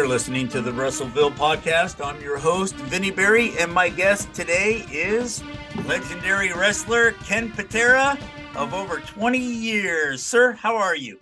You're 0.00 0.08
listening 0.08 0.48
to 0.48 0.62
the 0.62 0.72
Russellville 0.72 1.32
podcast. 1.32 2.02
I'm 2.02 2.22
your 2.22 2.38
host, 2.38 2.74
Vinny 2.74 3.10
Berry, 3.10 3.52
and 3.58 3.70
my 3.70 3.90
guest 3.90 4.32
today 4.32 4.86
is 4.90 5.44
legendary 5.84 6.54
wrestler 6.54 7.12
Ken 7.26 7.50
Patera 7.50 8.18
of 8.56 8.72
over 8.72 9.00
20 9.00 9.36
years. 9.38 10.22
Sir, 10.22 10.52
how 10.52 10.74
are 10.74 10.96
you? 10.96 11.20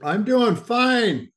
I'm 0.00 0.22
doing 0.22 0.54
fine. 0.54 1.32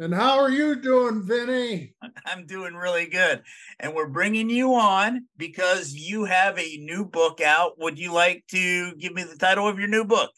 And 0.00 0.12
how 0.12 0.40
are 0.40 0.50
you 0.50 0.74
doing, 0.74 1.22
Vinny? 1.22 1.94
I'm 2.26 2.46
doing 2.46 2.74
really 2.74 3.06
good. 3.06 3.44
And 3.78 3.94
we're 3.94 4.08
bringing 4.08 4.50
you 4.50 4.74
on 4.74 5.28
because 5.36 5.94
you 5.94 6.24
have 6.24 6.58
a 6.58 6.78
new 6.78 7.04
book 7.04 7.40
out. 7.40 7.78
Would 7.78 7.96
you 7.96 8.12
like 8.12 8.42
to 8.48 8.96
give 8.96 9.14
me 9.14 9.22
the 9.22 9.36
title 9.36 9.68
of 9.68 9.78
your 9.78 9.88
new 9.88 10.04
book? 10.04 10.32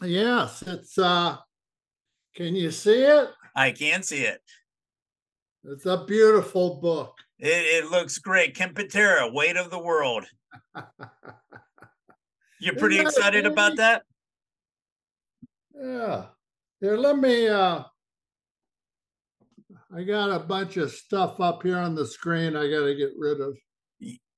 Yes, 0.00 0.62
it's 0.66 0.96
uh 0.96 1.36
can 2.34 2.56
you 2.56 2.70
see 2.70 3.02
it? 3.02 3.28
I 3.56 3.72
can 3.72 4.02
see 4.02 4.22
it. 4.22 4.42
It's 5.64 5.86
a 5.86 6.04
beautiful 6.04 6.78
book. 6.80 7.14
It, 7.38 7.84
it 7.84 7.90
looks 7.90 8.18
great. 8.18 8.54
Ken 8.54 8.74
Patera, 8.74 9.32
Weight 9.32 9.56
of 9.56 9.70
the 9.70 9.78
World. 9.78 10.26
You're 12.60 12.76
pretty 12.76 13.00
excited 13.00 13.46
about 13.46 13.76
that? 13.78 14.02
Yeah. 15.74 16.26
Here, 16.80 16.96
let 16.96 17.18
me 17.18 17.48
uh 17.48 17.82
I 19.94 20.02
got 20.02 20.30
a 20.30 20.38
bunch 20.38 20.76
of 20.76 20.90
stuff 20.90 21.40
up 21.40 21.62
here 21.62 21.78
on 21.78 21.94
the 21.94 22.06
screen 22.06 22.56
I 22.56 22.68
gotta 22.68 22.94
get 22.94 23.12
rid 23.16 23.40
of. 23.40 23.56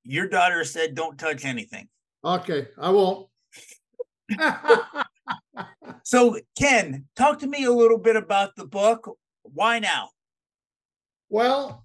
Your 0.04 0.28
daughter 0.28 0.64
said 0.64 0.94
don't 0.94 1.18
touch 1.18 1.44
anything. 1.44 1.88
Okay, 2.24 2.68
I 2.78 2.90
won't. 2.90 3.28
So, 6.02 6.38
Ken, 6.58 7.04
talk 7.16 7.40
to 7.40 7.46
me 7.46 7.64
a 7.64 7.72
little 7.72 7.98
bit 7.98 8.16
about 8.16 8.56
the 8.56 8.66
book. 8.66 9.18
Why 9.42 9.78
now? 9.78 10.08
Well, 11.28 11.84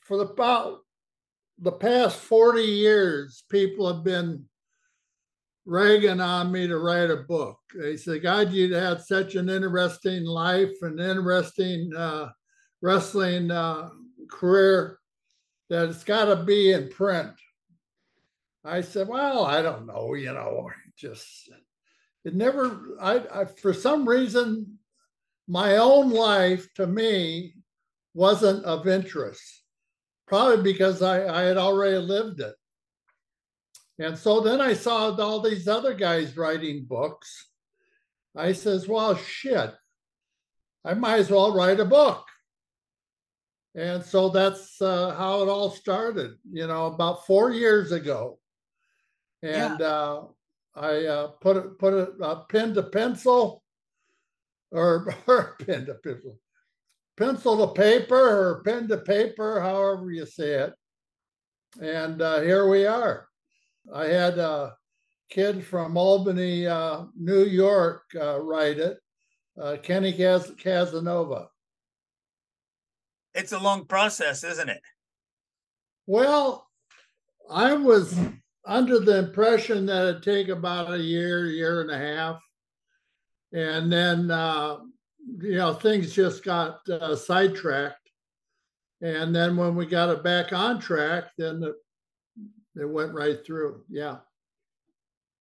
for 0.00 0.16
the 0.16 0.24
about 0.24 0.78
the 1.58 1.72
past 1.72 2.18
40 2.18 2.62
years, 2.62 3.44
people 3.50 3.92
have 3.92 4.04
been 4.04 4.44
ragging 5.66 6.20
on 6.20 6.52
me 6.52 6.66
to 6.66 6.78
write 6.78 7.10
a 7.10 7.16
book. 7.16 7.58
They 7.74 7.96
say, 7.96 8.18
God, 8.18 8.52
you 8.52 8.72
had 8.74 9.00
such 9.00 9.34
an 9.34 9.48
interesting 9.48 10.24
life 10.24 10.74
and 10.82 11.00
interesting 11.00 11.90
uh, 11.96 12.30
wrestling 12.82 13.50
uh, 13.50 13.90
career 14.30 14.98
that 15.70 15.88
it's 15.88 16.04
got 16.04 16.26
to 16.26 16.36
be 16.36 16.72
in 16.72 16.88
print. 16.88 17.32
I 18.64 18.80
said, 18.80 19.08
Well, 19.08 19.44
I 19.44 19.62
don't 19.62 19.86
know, 19.86 20.14
you 20.14 20.32
know, 20.32 20.70
just 20.96 21.50
it 22.24 22.34
never, 22.34 22.80
I, 23.00 23.22
I 23.32 23.44
for 23.44 23.72
some 23.72 24.08
reason, 24.08 24.78
my 25.46 25.76
own 25.76 26.10
life 26.10 26.72
to 26.74 26.86
me 26.86 27.54
wasn't 28.14 28.64
of 28.64 28.88
interest, 28.88 29.42
probably 30.26 30.62
because 30.62 31.02
I, 31.02 31.26
I 31.26 31.42
had 31.42 31.58
already 31.58 31.98
lived 31.98 32.40
it. 32.40 32.54
And 33.98 34.18
so 34.18 34.40
then 34.40 34.60
I 34.60 34.74
saw 34.74 35.14
all 35.14 35.40
these 35.40 35.68
other 35.68 35.94
guys 35.94 36.36
writing 36.36 36.84
books. 36.88 37.50
I 38.36 38.52
says, 38.52 38.88
well, 38.88 39.16
shit, 39.16 39.72
I 40.84 40.94
might 40.94 41.18
as 41.18 41.30
well 41.30 41.54
write 41.54 41.78
a 41.78 41.84
book. 41.84 42.26
And 43.76 44.04
so 44.04 44.28
that's 44.28 44.80
uh, 44.80 45.14
how 45.16 45.42
it 45.42 45.48
all 45.48 45.70
started, 45.70 46.32
you 46.50 46.66
know, 46.66 46.86
about 46.86 47.26
four 47.26 47.50
years 47.50 47.92
ago. 47.92 48.38
And 49.42 49.82
uh, 49.82 50.22
I 50.76 51.04
uh, 51.06 51.26
put 51.40 51.56
it, 51.56 51.78
put 51.78 51.94
it 51.94 52.08
uh, 52.20 52.36
pen 52.48 52.74
to 52.74 52.82
pencil, 52.82 53.62
or, 54.70 55.14
or 55.26 55.56
pen 55.64 55.86
to 55.86 55.94
pencil, 55.94 56.38
pencil 57.16 57.66
to 57.66 57.80
paper, 57.80 58.16
or 58.16 58.62
pen 58.64 58.88
to 58.88 58.98
paper, 58.98 59.60
however 59.60 60.10
you 60.10 60.26
say 60.26 60.54
it. 60.54 60.74
And 61.80 62.22
uh, 62.22 62.40
here 62.40 62.68
we 62.68 62.86
are. 62.86 63.28
I 63.92 64.06
had 64.06 64.38
a 64.38 64.74
kid 65.30 65.64
from 65.64 65.96
Albany, 65.96 66.66
uh, 66.66 67.04
New 67.16 67.44
York, 67.44 68.04
uh, 68.20 68.40
write 68.40 68.78
it, 68.78 68.98
uh, 69.60 69.76
Kenny 69.82 70.12
Cas- 70.12 70.52
Casanova. 70.58 71.48
It's 73.34 73.52
a 73.52 73.58
long 73.58 73.84
process, 73.86 74.44
isn't 74.44 74.68
it? 74.68 74.80
Well, 76.06 76.68
I 77.50 77.74
was 77.74 78.16
under 78.66 78.98
the 78.98 79.18
impression 79.18 79.86
that 79.86 80.08
it'd 80.08 80.22
take 80.22 80.48
about 80.48 80.92
a 80.92 80.98
year, 80.98 81.46
year 81.46 81.80
and 81.82 81.90
a 81.90 81.98
half. 81.98 82.40
And 83.52 83.92
then, 83.92 84.30
uh, 84.30 84.78
you 85.40 85.56
know, 85.56 85.74
things 85.74 86.12
just 86.12 86.44
got 86.44 86.88
uh, 86.88 87.14
sidetracked. 87.14 88.10
And 89.00 89.34
then 89.34 89.56
when 89.56 89.76
we 89.76 89.86
got 89.86 90.08
it 90.08 90.24
back 90.24 90.52
on 90.52 90.80
track, 90.80 91.24
then 91.36 91.62
it, 91.62 91.74
it 92.80 92.88
went 92.88 93.12
right 93.12 93.44
through. 93.44 93.84
Yeah. 93.88 94.18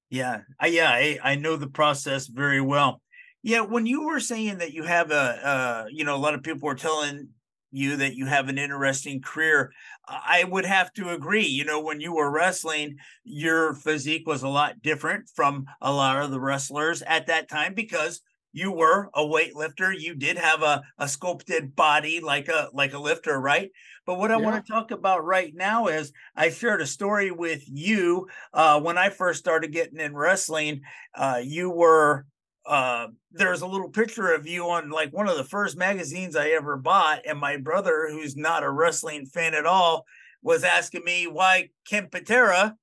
Yeah, 0.09 0.41
I, 0.59 0.67
yeah, 0.67 0.89
I, 0.89 1.17
I 1.23 1.35
know 1.35 1.55
the 1.55 1.67
process 1.67 2.27
very 2.27 2.61
well. 2.61 3.01
Yeah, 3.41 3.61
when 3.61 3.85
you 3.85 4.05
were 4.05 4.19
saying 4.19 4.59
that 4.59 4.73
you 4.73 4.83
have 4.83 5.11
a, 5.11 5.15
uh, 5.15 5.85
you 5.89 6.03
know, 6.03 6.15
a 6.15 6.17
lot 6.17 6.35
of 6.35 6.43
people 6.43 6.67
were 6.67 6.75
telling 6.75 7.29
you 7.71 7.97
that 7.97 8.15
you 8.15 8.27
have 8.27 8.47
an 8.47 8.59
interesting 8.59 9.21
career. 9.21 9.73
I 10.07 10.44
would 10.44 10.65
have 10.65 10.91
to 10.94 11.09
agree. 11.09 11.45
You 11.45 11.65
know, 11.65 11.79
when 11.79 12.01
you 12.01 12.13
were 12.13 12.29
wrestling, 12.29 12.97
your 13.23 13.73
physique 13.73 14.27
was 14.27 14.44
a 14.44 14.50
lot 14.50 14.81
different 14.81 15.29
from 15.33 15.65
a 15.81 15.94
lot 15.94 16.21
of 16.21 16.31
the 16.31 16.39
wrestlers 16.39 17.01
at 17.03 17.27
that 17.27 17.50
time 17.50 17.73
because 17.73 18.21
you 18.53 18.71
were 18.71 19.09
a 19.15 19.21
weightlifter. 19.21 19.97
You 19.97 20.15
did 20.15 20.38
have 20.38 20.61
a, 20.61 20.83
a 20.97 21.07
sculpted 21.07 21.75
body 21.75 22.19
like 22.19 22.47
a 22.47 22.69
like 22.73 22.94
a 22.94 23.00
lifter, 23.00 23.39
right? 23.39 23.71
But 24.05 24.19
what 24.19 24.31
I 24.31 24.38
yeah. 24.38 24.44
want 24.44 24.65
to 24.65 24.71
talk 24.71 24.91
about 24.91 25.25
right 25.25 25.53
now 25.55 25.88
is 25.88 26.11
I 26.35 26.50
shared 26.50 26.81
a 26.81 26.85
story 26.85 27.31
with 27.31 27.63
you 27.65 28.27
uh, 28.53 28.79
when 28.79 28.97
I 28.97 29.09
first 29.09 29.39
started 29.39 29.71
getting 29.71 30.00
in 30.00 30.15
wrestling. 30.15 30.81
Uh, 31.15 31.41
you 31.44 31.69
were 31.69 32.25
uh, 32.65 33.07
there's 33.31 33.62
a 33.62 33.68
little 33.68 33.89
picture 33.89 34.33
of 34.33 34.48
you 34.48 34.69
on 34.69 34.89
like 34.89 35.12
one 35.12 35.27
of 35.27 35.38
the 35.38 35.44
first 35.44 35.77
magazines 35.77 36.36
I 36.36 36.50
ever 36.50 36.77
bought, 36.77 37.21
and 37.25 37.39
my 37.39 37.57
brother, 37.57 38.07
who's 38.10 38.36
not 38.36 38.63
a 38.63 38.71
wrestling 38.71 39.25
fan 39.25 39.54
at 39.54 39.65
all, 39.65 40.06
was 40.42 40.63
asking 40.63 41.04
me 41.04 41.27
why 41.27 41.69
Ken 41.89 42.07
Patera 42.10 42.75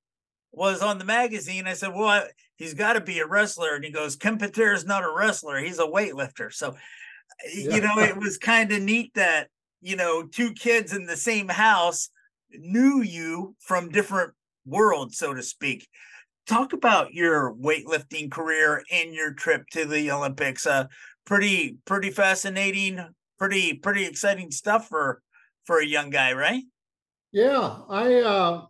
was 0.53 0.83
on 0.83 0.99
the 0.99 1.05
magazine. 1.05 1.67
I 1.67 1.73
said, 1.73 1.95
"Well, 1.95 2.09
I, 2.09 2.25
he's 2.57 2.75
got 2.75 2.95
to 2.95 3.01
be 3.01 3.21
a 3.21 3.27
wrestler," 3.27 3.75
and 3.75 3.85
he 3.85 3.91
goes, 3.91 4.17
"Ken 4.17 4.39
Patera 4.39 4.75
is 4.75 4.85
not 4.85 5.05
a 5.05 5.13
wrestler; 5.15 5.59
he's 5.59 5.79
a 5.79 5.87
weightlifter." 5.87 6.53
So, 6.53 6.77
yeah. 7.55 7.75
you 7.75 7.81
know, 7.81 7.99
it 7.99 8.17
was 8.19 8.37
kind 8.37 8.71
of 8.73 8.83
neat 8.83 9.15
that 9.15 9.49
you 9.81 9.97
know 9.97 10.25
two 10.25 10.53
kids 10.53 10.93
in 10.93 11.07
the 11.07 11.17
same 11.17 11.49
house 11.49 12.11
knew 12.51 13.01
you 13.01 13.57
from 13.61 13.89
different 13.89 14.35
worlds, 14.67 15.17
so 15.17 15.33
to 15.33 15.43
speak 15.43 15.89
talk 16.47 16.73
about 16.73 17.15
your 17.15 17.55
weightlifting 17.55 18.31
career 18.31 18.83
and 18.93 19.15
your 19.15 19.33
trip 19.33 19.67
to 19.73 19.85
the 19.85 20.11
Olympics. 20.11 20.67
Uh, 20.67 20.87
pretty 21.25 21.79
pretty 21.85 22.11
fascinating, 22.11 23.01
pretty 23.39 23.75
pretty 23.75 24.05
exciting 24.05 24.51
stuff 24.51 24.89
for 24.89 25.23
for 25.65 25.79
a 25.79 25.87
young 25.87 26.11
guy, 26.11 26.33
right? 26.33 26.65
Yeah, 27.33 27.79
I 27.89 28.15
uh, 28.15 28.67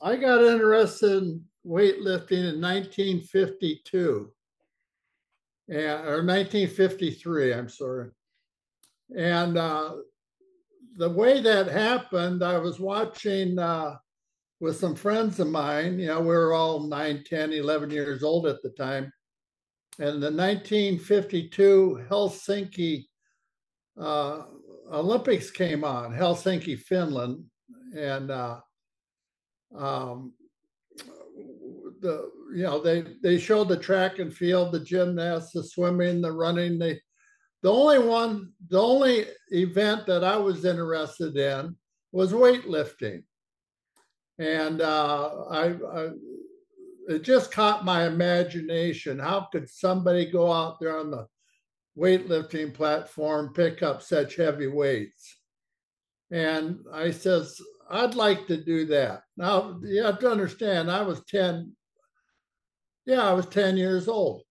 I 0.00 0.16
got 0.16 0.44
interested 0.44 1.22
in 1.22 1.44
weightlifting 1.66 2.52
in 2.52 2.60
1952, 2.60 4.30
and, 5.68 5.78
or 5.78 6.24
1953. 6.24 7.54
I'm 7.54 7.68
sorry, 7.68 8.10
and 9.16 9.56
uh, 9.56 9.94
the 10.96 11.10
way 11.10 11.40
that 11.40 11.68
happened, 11.68 12.42
I 12.42 12.58
was 12.58 12.78
watching. 12.78 13.58
Uh, 13.58 13.96
with 14.62 14.78
some 14.78 14.94
friends 14.94 15.40
of 15.40 15.48
mine. 15.48 15.98
You 15.98 16.06
know, 16.06 16.20
we 16.20 16.28
were 16.28 16.54
all 16.54 16.86
9, 16.86 17.24
10, 17.26 17.52
11 17.52 17.90
years 17.90 18.22
old 18.22 18.46
at 18.46 18.62
the 18.62 18.70
time. 18.70 19.12
And 19.98 20.22
the 20.22 20.30
1952 20.30 22.04
Helsinki 22.08 23.06
uh, 24.00 24.42
Olympics 24.92 25.50
came 25.50 25.82
on, 25.82 26.12
Helsinki, 26.12 26.78
Finland. 26.78 27.44
And 27.96 28.30
uh, 28.30 28.60
um, 29.76 30.32
the 32.00 32.30
you 32.54 32.62
know 32.62 32.80
they 32.80 33.04
they 33.22 33.38
showed 33.38 33.68
the 33.68 33.76
track 33.76 34.18
and 34.18 34.34
field, 34.34 34.72
the 34.72 34.80
gymnasts, 34.80 35.52
the 35.52 35.62
swimming, 35.62 36.22
the 36.22 36.32
running. 36.32 36.78
They 36.78 37.00
the 37.62 37.70
only 37.70 37.98
one, 37.98 38.52
the 38.68 38.80
only 38.80 39.26
event 39.50 40.06
that 40.06 40.24
I 40.24 40.36
was 40.36 40.64
interested 40.64 41.36
in 41.36 41.76
was 42.12 42.32
weightlifting 42.32 43.24
and 44.38 44.80
uh, 44.80 45.44
I, 45.50 45.64
I, 45.66 46.08
it 47.08 47.22
just 47.22 47.52
caught 47.52 47.84
my 47.84 48.06
imagination. 48.06 49.18
How 49.18 49.48
could 49.52 49.68
somebody 49.68 50.30
go 50.30 50.52
out 50.52 50.80
there 50.80 50.98
on 50.98 51.10
the 51.10 51.26
weightlifting 51.98 52.72
platform, 52.72 53.52
pick 53.54 53.82
up 53.82 54.02
such 54.02 54.36
heavy 54.36 54.68
weights? 54.68 55.36
And 56.30 56.78
I 56.92 57.10
says, 57.10 57.60
I'd 57.90 58.14
like 58.14 58.46
to 58.46 58.56
do 58.56 58.86
that. 58.86 59.22
Now 59.36 59.78
you 59.82 60.02
have 60.02 60.18
to 60.20 60.30
understand, 60.30 60.90
I 60.90 61.02
was 61.02 61.22
10. 61.28 61.72
Yeah, 63.04 63.22
I 63.22 63.32
was 63.32 63.46
10 63.46 63.76
years 63.76 64.08
old. 64.08 64.42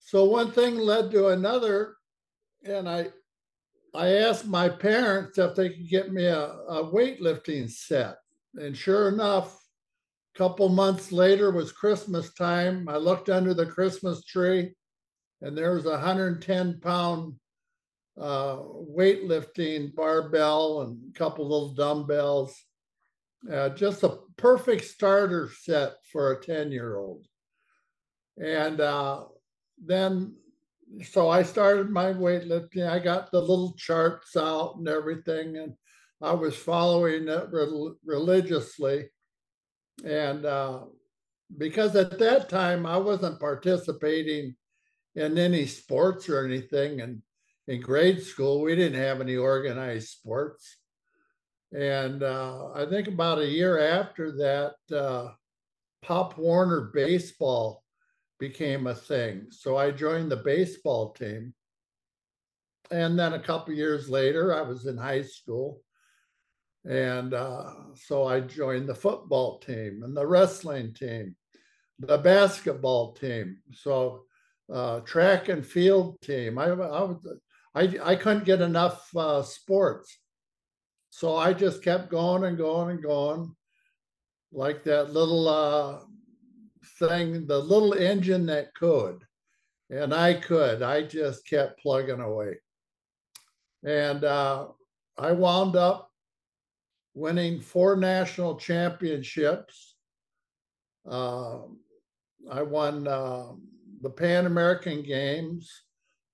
So 0.00 0.24
one 0.24 0.52
thing 0.52 0.76
led 0.76 1.10
to 1.12 1.28
another, 1.28 1.96
and 2.64 2.88
I 2.88 3.08
I 3.94 4.08
asked 4.18 4.46
my 4.46 4.68
parents 4.68 5.38
if 5.38 5.54
they 5.54 5.70
could 5.70 5.88
get 5.88 6.12
me 6.12 6.26
a, 6.26 6.42
a 6.44 6.84
weightlifting 6.84 7.70
set. 7.70 8.16
And 8.56 8.76
sure 8.76 9.08
enough, 9.08 9.62
a 10.34 10.38
couple 10.38 10.68
months 10.68 11.12
later 11.12 11.50
was 11.50 11.72
Christmas 11.72 12.32
time. 12.34 12.88
I 12.88 12.96
looked 12.96 13.28
under 13.28 13.54
the 13.54 13.66
Christmas 13.66 14.24
tree 14.24 14.74
and 15.42 15.56
there 15.56 15.72
was 15.74 15.86
a 15.86 15.90
110 15.90 16.80
pound 16.80 17.34
uh, 18.18 18.56
weightlifting 18.56 19.94
barbell 19.94 20.82
and 20.82 20.98
a 21.14 21.18
couple 21.18 21.44
little 21.44 21.74
dumbbells. 21.74 22.56
Uh, 23.50 23.68
just 23.70 24.02
a 24.02 24.18
perfect 24.36 24.84
starter 24.84 25.50
set 25.60 25.96
for 26.10 26.32
a 26.32 26.42
10 26.42 26.72
year 26.72 26.96
old. 26.96 27.26
And 28.38 28.80
uh, 28.80 29.24
then, 29.84 30.34
so 31.04 31.28
I 31.28 31.42
started 31.42 31.90
my 31.90 32.06
weightlifting. 32.06 32.88
I 32.88 32.98
got 32.98 33.30
the 33.30 33.40
little 33.40 33.74
charts 33.74 34.36
out 34.36 34.76
and 34.76 34.88
everything. 34.88 35.58
And 35.58 35.74
I 36.22 36.32
was 36.32 36.56
following 36.56 37.28
it 37.28 37.48
religiously. 38.04 39.10
And 40.04 40.44
uh, 40.44 40.80
because 41.56 41.94
at 41.96 42.18
that 42.18 42.48
time 42.48 42.86
I 42.86 42.96
wasn't 42.96 43.40
participating 43.40 44.56
in 45.14 45.38
any 45.38 45.66
sports 45.66 46.28
or 46.28 46.44
anything. 46.44 47.00
And 47.00 47.22
in 47.68 47.80
grade 47.80 48.22
school, 48.22 48.62
we 48.62 48.74
didn't 48.76 49.00
have 49.00 49.20
any 49.20 49.36
organized 49.36 50.08
sports. 50.08 50.76
And 51.72 52.22
uh, 52.22 52.72
I 52.74 52.86
think 52.86 53.08
about 53.08 53.38
a 53.38 53.46
year 53.46 53.78
after 53.78 54.32
that, 54.32 54.96
uh, 54.96 55.32
Pop 56.02 56.38
Warner 56.38 56.92
baseball 56.94 57.82
became 58.38 58.86
a 58.86 58.94
thing. 58.94 59.46
So 59.50 59.76
I 59.76 59.90
joined 59.90 60.30
the 60.30 60.36
baseball 60.36 61.12
team. 61.12 61.54
And 62.90 63.18
then 63.18 63.32
a 63.32 63.40
couple 63.40 63.74
years 63.74 64.08
later, 64.08 64.54
I 64.54 64.62
was 64.62 64.86
in 64.86 64.96
high 64.96 65.22
school 65.22 65.80
and 66.88 67.34
uh, 67.34 67.70
so 67.94 68.26
I 68.26 68.40
joined 68.40 68.88
the 68.88 68.94
football 68.94 69.58
team 69.58 70.02
and 70.04 70.16
the 70.16 70.26
wrestling 70.26 70.94
team, 70.94 71.34
the 71.98 72.18
basketball 72.18 73.12
team. 73.14 73.58
So 73.72 74.22
uh, 74.72 75.00
track 75.00 75.48
and 75.48 75.66
field 75.66 76.20
team. 76.20 76.58
I, 76.58 76.70
I, 76.70 77.14
I, 77.74 77.98
I 78.02 78.16
couldn't 78.16 78.44
get 78.44 78.60
enough 78.60 79.14
uh, 79.16 79.42
sports. 79.42 80.16
So 81.10 81.36
I 81.36 81.52
just 81.52 81.82
kept 81.82 82.10
going 82.10 82.44
and 82.44 82.58
going 82.58 82.90
and 82.90 83.02
going 83.02 83.54
like 84.52 84.84
that 84.84 85.12
little 85.12 85.48
uh, 85.48 86.00
thing, 86.98 87.46
the 87.46 87.58
little 87.58 87.94
engine 87.94 88.46
that 88.46 88.74
could. 88.74 89.24
And 89.90 90.12
I 90.12 90.34
could, 90.34 90.82
I 90.82 91.02
just 91.02 91.46
kept 91.46 91.80
plugging 91.80 92.20
away. 92.20 92.58
And 93.84 94.24
uh, 94.24 94.68
I 95.16 95.32
wound 95.32 95.76
up 95.76 96.05
winning 97.16 97.58
four 97.58 97.96
national 97.96 98.56
championships. 98.56 99.96
Uh, 101.10 101.60
I 102.50 102.62
won 102.62 103.08
uh, 103.08 103.52
the 104.02 104.10
Pan 104.10 104.44
American 104.44 105.02
Games, 105.02 105.84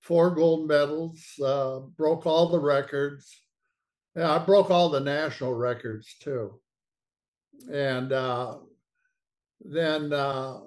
four 0.01 0.35
gold 0.35 0.67
medals, 0.67 1.23
uh, 1.43 1.79
broke 1.97 2.25
all 2.25 2.49
the 2.49 2.59
records. 2.59 3.33
Yeah, 4.15 4.35
I 4.35 4.39
broke 4.39 4.69
all 4.69 4.89
the 4.89 4.99
national 4.99 5.53
records 5.53 6.15
too. 6.21 6.59
And 7.71 8.11
uh, 8.11 8.57
then 9.61 10.11
uh, 10.11 10.59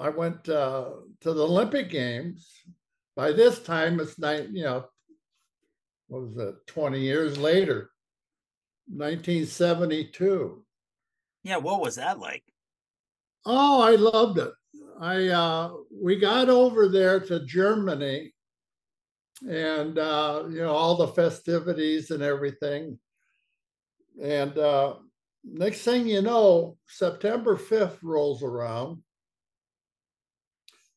I 0.00 0.08
went 0.08 0.48
uh, 0.48 0.90
to 1.20 1.32
the 1.32 1.44
Olympic 1.44 1.90
Games. 1.90 2.50
By 3.14 3.30
this 3.30 3.60
time, 3.60 4.00
it's 4.00 4.18
nine, 4.18 4.48
you 4.52 4.64
know, 4.64 4.84
what 6.08 6.22
was 6.22 6.36
it, 6.38 6.66
20 6.66 6.98
years 6.98 7.38
later. 7.38 7.91
1972. 8.88 10.64
Yeah, 11.44 11.56
what 11.56 11.80
was 11.80 11.96
that 11.96 12.18
like? 12.18 12.44
Oh, 13.44 13.82
I 13.82 13.96
loved 13.96 14.38
it. 14.38 14.52
I 15.00 15.28
uh, 15.28 15.72
we 15.90 16.16
got 16.16 16.48
over 16.48 16.88
there 16.88 17.18
to 17.18 17.44
Germany, 17.44 18.32
and 19.48 19.98
uh, 19.98 20.44
you 20.48 20.58
know 20.58 20.72
all 20.72 20.96
the 20.96 21.08
festivities 21.08 22.10
and 22.10 22.22
everything. 22.22 22.98
And 24.22 24.56
uh, 24.58 24.94
next 25.44 25.82
thing 25.82 26.06
you 26.06 26.22
know, 26.22 26.76
September 26.86 27.56
5th 27.56 27.98
rolls 28.02 28.42
around. 28.42 29.02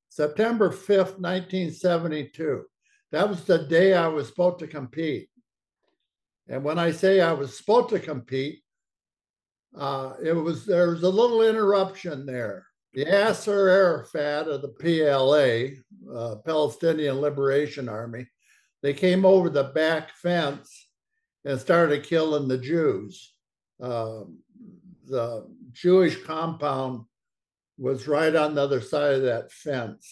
September 0.10 0.70
5th, 0.70 1.20
1972. 1.20 2.63
That 3.12 3.30
was 3.30 3.44
the 3.46 3.60
day 3.60 3.94
I 3.94 4.08
was 4.08 4.27
supposed 4.27 4.60
to 4.60 4.68
compete. 4.68 5.30
And 6.48 6.64
when 6.64 6.78
I 6.78 6.92
say 6.92 7.22
I 7.22 7.34
was 7.34 7.58
supposed 7.58 7.90
to 7.90 8.00
compete, 8.00 8.62
uh, 9.78 10.14
it 10.24 10.34
was 10.34 10.66
there 10.66 10.92
was 10.92 11.04
a 11.04 11.10
little 11.10 11.42
interruption 11.42 12.25
there. 12.25 12.66
Yasser 12.96 13.70
Arafat 13.70 14.48
of 14.48 14.62
the 14.62 14.70
PLA, 14.70 16.18
uh, 16.18 16.36
Palestinian 16.46 17.20
Liberation 17.20 17.90
Army, 17.90 18.25
they 18.82 18.94
came 18.94 19.25
over 19.25 19.50
the 19.50 19.66
back 19.66 20.12
fence 20.12 20.88
and 21.44 21.60
started 21.60 22.04
killing 22.04 22.48
the 22.48 22.58
Jews. 22.58 23.34
Uh, 23.82 24.22
the 25.08 25.48
Jewish 25.74 26.24
compound 26.24 27.06
was 27.78 28.08
right 28.08 28.34
on 28.36 28.56
the 28.56 28.62
other 28.62 28.82
side 28.82 29.16
of 29.16 29.22
that 29.24 29.52
fence. 29.52 30.10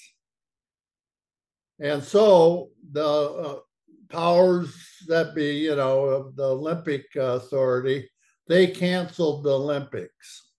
And 1.79 2.03
so 2.03 2.69
the 2.91 3.05
uh, 3.05 3.59
powers 4.13 4.73
that 5.07 5.35
be, 5.35 5.57
you 5.57 5.75
know, 5.75 6.31
the 6.35 6.43
Olympic 6.43 7.05
Authority, 7.15 8.09
they 8.47 8.67
canceled 8.67 9.43
the 9.43 9.51
Olympics. 9.51 10.51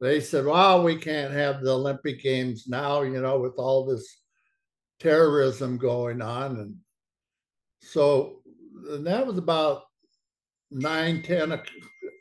They 0.00 0.20
said, 0.20 0.44
well, 0.44 0.82
we 0.82 0.96
can't 0.96 1.32
have 1.32 1.62
the 1.62 1.72
Olympic 1.72 2.22
Games 2.22 2.66
now, 2.68 3.02
you 3.02 3.20
know, 3.20 3.40
with 3.40 3.54
all 3.56 3.86
this 3.86 4.18
terrorism 5.00 5.78
going 5.78 6.20
on. 6.20 6.56
And 6.56 6.76
so 7.80 8.42
and 8.88 9.06
that 9.06 9.26
was 9.26 9.38
about 9.38 9.82
nine, 10.70 11.22
10, 11.22 11.60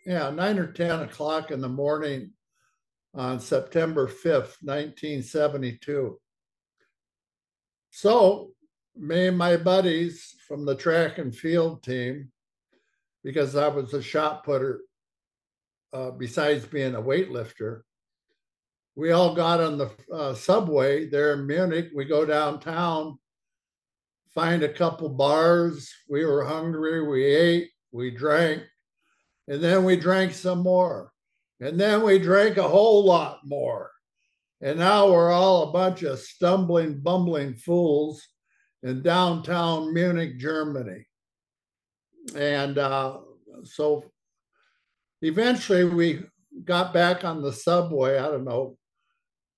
yeah, 0.06 0.30
nine 0.30 0.60
or 0.60 0.72
10 0.72 1.02
o'clock 1.02 1.52
in 1.52 1.62
the 1.62 1.70
morning 1.70 2.32
on 3.14 3.40
September 3.40 4.08
5th, 4.08 4.58
1972. 4.62 6.20
So, 7.90 8.52
me 8.96 9.28
and 9.28 9.38
my 9.38 9.58
buddies 9.58 10.36
from 10.48 10.66
the 10.66 10.76
track 10.76 11.18
and 11.18 11.36
field 11.36 11.84
team, 11.84 12.32
because 13.24 13.56
I 13.56 13.68
was 13.68 13.94
a 13.94 14.02
shot 14.02 14.44
putter, 14.44 14.82
uh, 15.94 16.12
besides 16.12 16.66
being 16.66 16.96
a 16.96 17.02
weightlifter, 17.02 17.82
we 18.96 19.12
all 19.12 19.34
got 19.34 19.62
on 19.62 19.78
the 19.78 19.92
uh, 20.14 20.34
subway 20.34 21.08
there 21.08 21.34
in 21.34 21.48
Munich. 21.48 21.90
We 21.96 22.06
go 22.06 22.26
downtown, 22.26 23.18
find 24.34 24.64
a 24.64 24.74
couple 24.74 25.10
bars. 25.10 25.92
We 26.10 26.26
were 26.26 26.44
hungry. 26.44 27.06
We 27.08 27.24
ate, 27.24 27.70
we 27.92 28.12
drank, 28.12 28.64
and 29.48 29.64
then 29.64 29.86
we 29.86 29.96
drank 29.96 30.34
some 30.34 30.60
more. 30.60 31.12
And 31.62 31.80
then 31.80 32.04
we 32.04 32.20
drank 32.20 32.58
a 32.58 32.68
whole 32.68 33.06
lot 33.06 33.40
more. 33.46 33.92
And 34.62 34.80
now 34.80 35.12
we're 35.12 35.32
all 35.32 35.70
a 35.70 35.72
bunch 35.72 36.04
of 36.04 36.20
stumbling, 36.20 37.00
bumbling 37.00 37.56
fools 37.56 38.28
in 38.84 39.02
downtown 39.02 39.94
Munich, 39.94 40.38
Germany. 40.38 41.06
And 42.36 42.78
uh, 42.78 43.20
so 43.64 44.06
eventually 45.22 45.86
we 45.86 46.24
got 46.64 46.94
back 46.94 47.24
on 47.24 47.42
the 47.42 47.54
subway, 47.54 48.18
I 48.18 48.28
don't 48.28 48.46
know, 48.46 48.78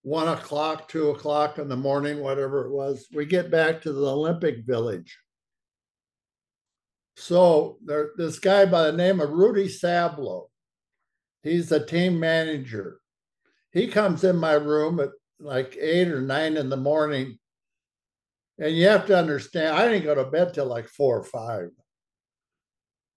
one 0.04 0.28
o'clock, 0.28 0.90
two 0.90 1.10
o'clock 1.10 1.58
in 1.58 1.70
the 1.70 1.78
morning, 1.78 2.20
whatever 2.20 2.66
it 2.66 2.72
was. 2.72 3.08
We 3.14 3.26
get 3.26 3.50
back 3.50 3.82
to 3.82 3.94
the 3.94 4.06
Olympic 4.06 4.66
Village. 4.66 5.18
So 7.16 7.78
there, 7.86 8.12
this 8.18 8.40
guy 8.40 8.66
by 8.66 8.84
the 8.84 8.98
name 8.98 9.22
of 9.22 9.30
Rudy 9.30 9.68
Sablo, 9.68 10.48
he's 11.42 11.70
the 11.70 11.86
team 11.86 12.20
manager. 12.20 13.00
He 13.72 13.88
comes 13.88 14.24
in 14.24 14.36
my 14.36 14.54
room 14.54 15.00
at 15.00 15.10
like 15.40 15.78
eight 15.80 16.10
or 16.10 16.22
nine 16.22 16.58
in 16.58 16.70
the 16.70 16.78
morning. 16.78 17.40
And 18.60 18.76
you 18.76 18.88
have 18.88 19.06
to 19.08 19.18
understand, 19.18 19.76
I 19.76 19.88
didn't 19.88 20.06
go 20.06 20.16
to 20.16 20.26
bed 20.26 20.54
till 20.54 20.66
like 20.66 20.88
four 20.88 21.20
or 21.20 21.24
five. 21.24 21.70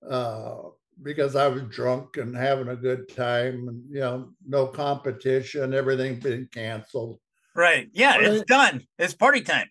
Uh, 0.09 0.71
because 1.03 1.37
I 1.37 1.47
was 1.49 1.63
drunk 1.65 2.17
and 2.17 2.35
having 2.35 2.69
a 2.69 2.77
good 2.77 3.15
time 3.15 3.69
and 3.69 3.83
you 3.91 4.01
know, 4.01 4.31
no 4.47 4.67
competition, 4.67 5.75
everything 5.75 6.21
been 6.21 6.49
canceled. 6.53 7.19
Right. 7.55 7.89
Yeah, 7.93 8.17
it's 8.21 8.45
done. 8.45 8.83
It's 8.99 9.15
party 9.15 9.41
time. 9.41 9.69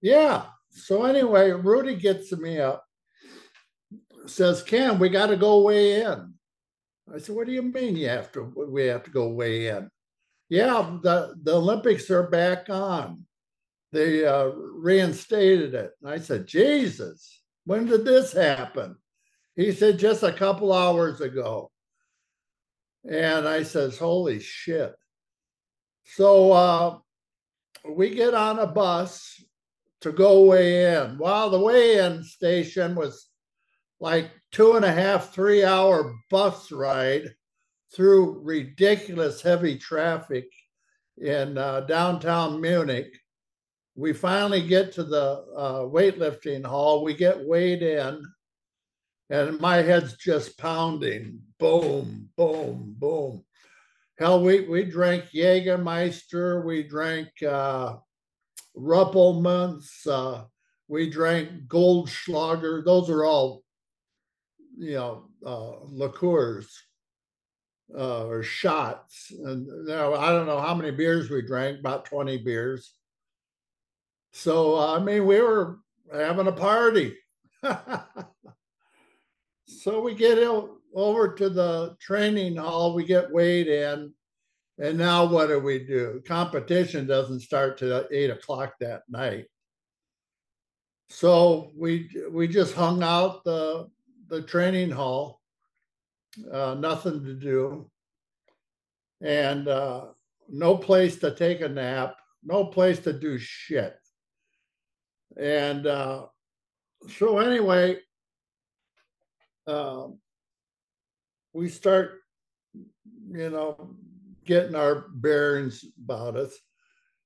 Yeah. 0.00 0.46
So 0.70 1.04
anyway, 1.04 1.50
Rudy 1.52 1.94
gets 1.94 2.32
me 2.32 2.58
up, 2.58 2.84
says, 4.26 4.62
Ken, 4.62 4.98
we 4.98 5.08
got 5.08 5.28
to 5.28 5.36
go 5.36 5.62
weigh 5.62 6.02
in. 6.02 6.34
I 7.12 7.18
said, 7.18 7.36
What 7.36 7.46
do 7.46 7.52
you 7.52 7.62
mean 7.62 7.96
you 7.96 8.08
have 8.08 8.32
to 8.32 8.42
we 8.68 8.86
have 8.86 9.04
to 9.04 9.10
go 9.10 9.28
weigh 9.28 9.68
in? 9.68 9.90
Yeah, 10.48 10.98
the, 11.02 11.34
the 11.42 11.56
Olympics 11.56 12.10
are 12.10 12.28
back 12.28 12.68
on. 12.68 13.23
They 13.94 14.26
uh, 14.26 14.46
reinstated 14.46 15.72
it. 15.74 15.92
And 16.02 16.10
I 16.10 16.18
said, 16.18 16.46
Jesus, 16.48 17.40
when 17.64 17.86
did 17.86 18.04
this 18.04 18.32
happen? 18.32 18.96
He 19.54 19.70
said, 19.70 20.00
just 20.00 20.24
a 20.24 20.32
couple 20.32 20.72
hours 20.72 21.20
ago. 21.20 21.70
And 23.08 23.46
I 23.46 23.62
says, 23.62 23.96
holy 23.96 24.40
shit. 24.40 24.94
So 26.04 26.52
uh, 26.52 26.98
we 27.88 28.10
get 28.10 28.34
on 28.34 28.58
a 28.58 28.66
bus 28.66 29.40
to 30.00 30.10
go 30.10 30.44
weigh 30.44 30.96
in. 30.96 31.16
Well, 31.16 31.50
the 31.50 31.60
weigh-in 31.60 32.24
station 32.24 32.96
was 32.96 33.28
like 34.00 34.30
two 34.50 34.74
and 34.74 34.84
a 34.84 34.92
half, 34.92 35.32
three 35.32 35.64
hour 35.64 36.14
bus 36.30 36.72
ride 36.72 37.32
through 37.94 38.40
ridiculous 38.42 39.40
heavy 39.40 39.78
traffic 39.78 40.46
in 41.16 41.56
uh, 41.56 41.82
downtown 41.82 42.60
Munich. 42.60 43.14
We 43.96 44.12
finally 44.12 44.66
get 44.66 44.92
to 44.92 45.04
the 45.04 45.44
uh, 45.56 45.80
weightlifting 45.82 46.64
hall. 46.64 47.04
We 47.04 47.14
get 47.14 47.44
weighed 47.46 47.82
in 47.82 48.24
and 49.30 49.60
my 49.60 49.76
head's 49.76 50.16
just 50.16 50.58
pounding. 50.58 51.40
Boom, 51.58 52.28
boom, 52.36 52.94
boom. 52.98 53.44
Hell, 54.18 54.42
we, 54.42 54.60
we 54.60 54.84
drank 54.84 55.24
Jägermeister, 55.34 56.64
we 56.64 56.82
drank 56.82 57.28
uh, 57.42 57.96
Rumple 58.76 59.40
Minze, 59.40 60.06
uh, 60.06 60.44
we 60.88 61.10
drank 61.10 61.66
Goldschlager. 61.66 62.84
Those 62.84 63.10
are 63.10 63.24
all, 63.24 63.62
you 64.76 64.94
know, 64.94 65.24
uh, 65.44 65.84
liqueurs 65.86 66.80
uh, 67.96 68.26
or 68.26 68.42
shots. 68.42 69.32
And 69.32 69.66
you 69.66 69.84
know, 69.86 70.14
I 70.14 70.30
don't 70.30 70.46
know 70.46 70.60
how 70.60 70.74
many 70.74 70.90
beers 70.90 71.30
we 71.30 71.42
drank, 71.42 71.80
about 71.80 72.04
20 72.04 72.38
beers. 72.38 72.92
So, 74.34 74.78
I 74.78 74.98
mean, 74.98 75.26
we 75.26 75.40
were 75.40 75.78
having 76.12 76.48
a 76.48 76.52
party. 76.52 77.16
So 79.84 80.00
we 80.00 80.14
get 80.14 80.38
over 80.94 81.34
to 81.34 81.50
the 81.50 81.94
training 82.00 82.56
hall, 82.56 82.94
we 82.94 83.04
get 83.04 83.30
weighed 83.30 83.66
in, 83.66 84.14
and 84.78 84.96
now 84.96 85.26
what 85.26 85.48
do 85.48 85.58
we 85.58 85.78
do? 85.78 86.22
Competition 86.26 87.06
doesn't 87.06 87.40
start 87.40 87.76
till 87.76 88.06
eight 88.10 88.30
o'clock 88.30 88.74
that 88.80 89.02
night. 89.10 89.44
So 91.10 91.70
we 91.76 92.08
we 92.30 92.48
just 92.48 92.74
hung 92.74 93.02
out 93.02 93.44
the 93.44 93.90
the 94.28 94.40
training 94.40 94.90
hall, 94.90 95.42
uh, 96.50 96.74
nothing 96.78 97.22
to 97.24 97.34
do, 97.34 97.90
and 99.20 99.68
uh, 99.68 100.06
no 100.48 100.78
place 100.78 101.16
to 101.16 101.34
take 101.34 101.60
a 101.60 101.68
nap, 101.68 102.16
no 102.42 102.64
place 102.64 103.00
to 103.00 103.12
do 103.12 103.36
shit. 103.36 103.98
And 105.36 105.86
uh, 105.86 106.26
so 107.16 107.38
anyway, 107.38 107.98
um, 109.66 110.18
we 111.52 111.68
start, 111.68 112.20
you 112.74 113.50
know, 113.50 113.96
getting 114.44 114.74
our 114.74 115.06
bearings 115.14 115.84
about 116.02 116.36
us. 116.36 116.52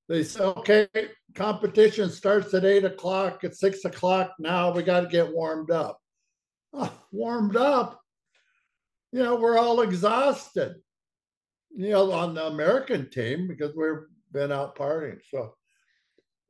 They 0.09 0.23
say, 0.23 0.40
okay, 0.40 0.88
competition 1.35 2.11
starts 2.11 2.55
at 2.55 2.64
eight 2.64 2.85
o'clock. 2.85 3.45
At 3.45 3.57
six 3.57 3.85
o'clock 3.85 4.33
now, 4.38 4.73
we 4.73 4.83
got 4.83 5.00
to 5.00 5.09
get 5.09 5.33
warmed 5.33 5.71
up. 5.71 6.00
Oh, 6.73 6.93
warmed 7.12 7.57
up? 7.57 8.00
You 9.12 9.23
know, 9.23 9.37
we're 9.37 9.59
all 9.59 9.83
exhausted. 9.83 10.76
You 11.76 11.90
know, 11.90 12.12
on 12.12 12.35
the 12.35 12.47
American 12.47 13.11
team 13.11 13.47
because 13.49 13.75
we've 13.76 14.07
been 14.33 14.50
out 14.50 14.76
partying. 14.76 15.19
So, 15.31 15.55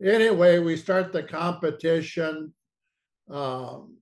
anyway, 0.02 0.58
we 0.58 0.76
start 0.76 1.12
the 1.12 1.22
competition. 1.22 2.52
Um, 3.30 3.96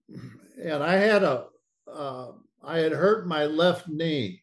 and 0.62 0.83
I 0.83 0.95
had 0.95 1.23
a 1.23 1.47
uh, 1.93 2.33
I 2.62 2.79
had 2.79 2.93
hurt 2.93 3.26
my 3.26 3.45
left 3.45 3.88
knee 3.88 4.43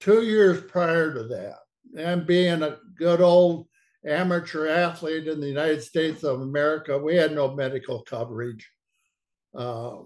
two 0.00 0.22
years 0.22 0.62
prior 0.62 1.12
to 1.12 1.24
that. 1.24 1.58
And 1.96 2.26
being 2.26 2.62
a 2.62 2.78
good 2.96 3.20
old 3.20 3.66
amateur 4.04 4.66
athlete 4.66 5.28
in 5.28 5.40
the 5.40 5.48
United 5.48 5.82
States 5.82 6.22
of 6.22 6.40
America, 6.40 6.98
we 6.98 7.14
had 7.14 7.32
no 7.32 7.54
medical 7.54 8.02
coverage, 8.02 8.68
uh, 9.54 9.98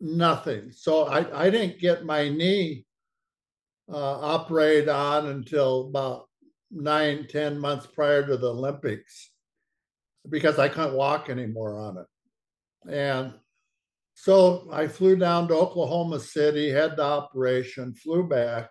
nothing. 0.00 0.70
So 0.70 1.06
I, 1.06 1.46
I 1.46 1.50
didn't 1.50 1.80
get 1.80 2.04
my 2.04 2.28
knee 2.28 2.86
uh, 3.92 4.20
operated 4.20 4.88
on 4.88 5.26
until 5.26 5.88
about 5.88 6.28
nine, 6.70 7.26
ten 7.28 7.58
months 7.58 7.86
prior 7.86 8.24
to 8.26 8.36
the 8.36 8.50
Olympics 8.50 9.30
because 10.30 10.58
I 10.58 10.68
couldn't 10.68 10.94
walk 10.94 11.28
anymore 11.28 11.78
on 11.78 11.98
it. 11.98 12.06
And 12.90 13.34
so 14.14 14.68
I 14.72 14.86
flew 14.88 15.16
down 15.16 15.48
to 15.48 15.54
Oklahoma 15.54 16.20
City, 16.20 16.70
had 16.70 16.96
the 16.96 17.02
operation, 17.02 17.94
flew 17.94 18.26
back. 18.26 18.70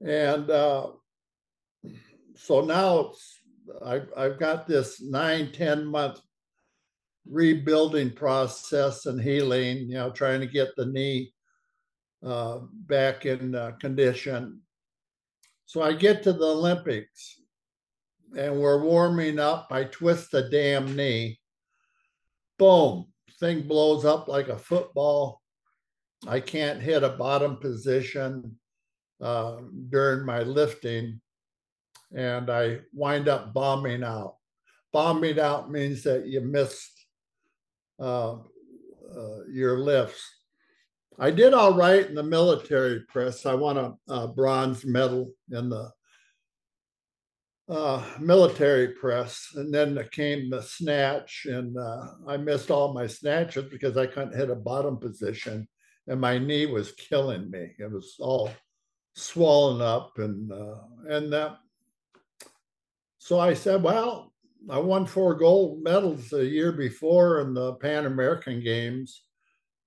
And 0.00 0.50
uh, 0.50 0.88
so 2.34 2.60
now 2.60 3.12
I've, 3.84 4.08
I've 4.16 4.38
got 4.38 4.66
this 4.66 5.00
nine 5.00 5.52
ten 5.52 5.86
month 5.86 6.20
rebuilding 7.28 8.10
process 8.10 9.06
and 9.06 9.20
healing, 9.20 9.78
you 9.88 9.94
know, 9.94 10.10
trying 10.10 10.40
to 10.40 10.46
get 10.46 10.74
the 10.76 10.86
knee 10.86 11.32
uh, 12.26 12.58
back 12.86 13.26
in 13.26 13.54
uh, 13.54 13.72
condition. 13.80 14.60
So 15.66 15.82
I 15.82 15.92
get 15.92 16.22
to 16.24 16.32
the 16.32 16.46
Olympics 16.46 17.40
and 18.36 18.58
we're 18.58 18.82
warming 18.82 19.38
up. 19.38 19.68
I 19.70 19.84
twist 19.84 20.30
the 20.30 20.48
damn 20.48 20.96
knee. 20.96 21.38
Boom, 22.58 23.06
thing 23.40 23.62
blows 23.62 24.04
up 24.04 24.28
like 24.28 24.48
a 24.48 24.58
football. 24.58 25.40
I 26.26 26.40
can't 26.40 26.80
hit 26.80 27.02
a 27.02 27.10
bottom 27.10 27.56
position 27.56 28.56
uh, 29.20 29.56
during 29.90 30.24
my 30.24 30.42
lifting, 30.42 31.20
and 32.14 32.50
I 32.50 32.80
wind 32.92 33.28
up 33.28 33.52
bombing 33.52 34.04
out. 34.04 34.36
Bombing 34.92 35.40
out 35.40 35.70
means 35.70 36.02
that 36.04 36.26
you 36.26 36.40
missed 36.42 36.92
uh, 37.98 38.34
uh, 38.34 39.44
your 39.50 39.78
lifts. 39.78 40.22
I 41.18 41.30
did 41.30 41.54
all 41.54 41.74
right 41.74 42.06
in 42.06 42.14
the 42.14 42.22
military 42.22 43.00
press. 43.08 43.46
I 43.46 43.54
won 43.54 43.78
a, 43.78 43.94
a 44.08 44.28
bronze 44.28 44.84
medal 44.84 45.32
in 45.50 45.68
the 45.68 45.90
uh, 47.72 48.04
military 48.20 48.88
press, 48.88 49.48
and 49.54 49.72
then 49.72 49.98
came 50.12 50.50
the 50.50 50.62
snatch, 50.62 51.46
and 51.46 51.76
uh, 51.78 52.06
I 52.28 52.36
missed 52.36 52.70
all 52.70 52.92
my 52.92 53.06
snatches 53.06 53.64
because 53.70 53.96
I 53.96 54.06
couldn't 54.06 54.36
hit 54.36 54.50
a 54.50 54.54
bottom 54.54 54.98
position, 54.98 55.66
and 56.06 56.20
my 56.20 56.38
knee 56.38 56.66
was 56.66 56.92
killing 56.92 57.50
me. 57.50 57.72
It 57.78 57.90
was 57.90 58.16
all 58.20 58.50
swollen 59.14 59.80
up, 59.80 60.18
and 60.18 60.52
uh, 60.52 60.76
and 61.08 61.32
that. 61.32 61.58
So 63.18 63.40
I 63.40 63.54
said, 63.54 63.82
well, 63.82 64.34
I 64.68 64.78
won 64.78 65.06
four 65.06 65.34
gold 65.34 65.82
medals 65.82 66.28
the 66.28 66.44
year 66.44 66.72
before 66.72 67.40
in 67.40 67.54
the 67.54 67.74
Pan 67.74 68.04
American 68.04 68.62
Games 68.62 69.24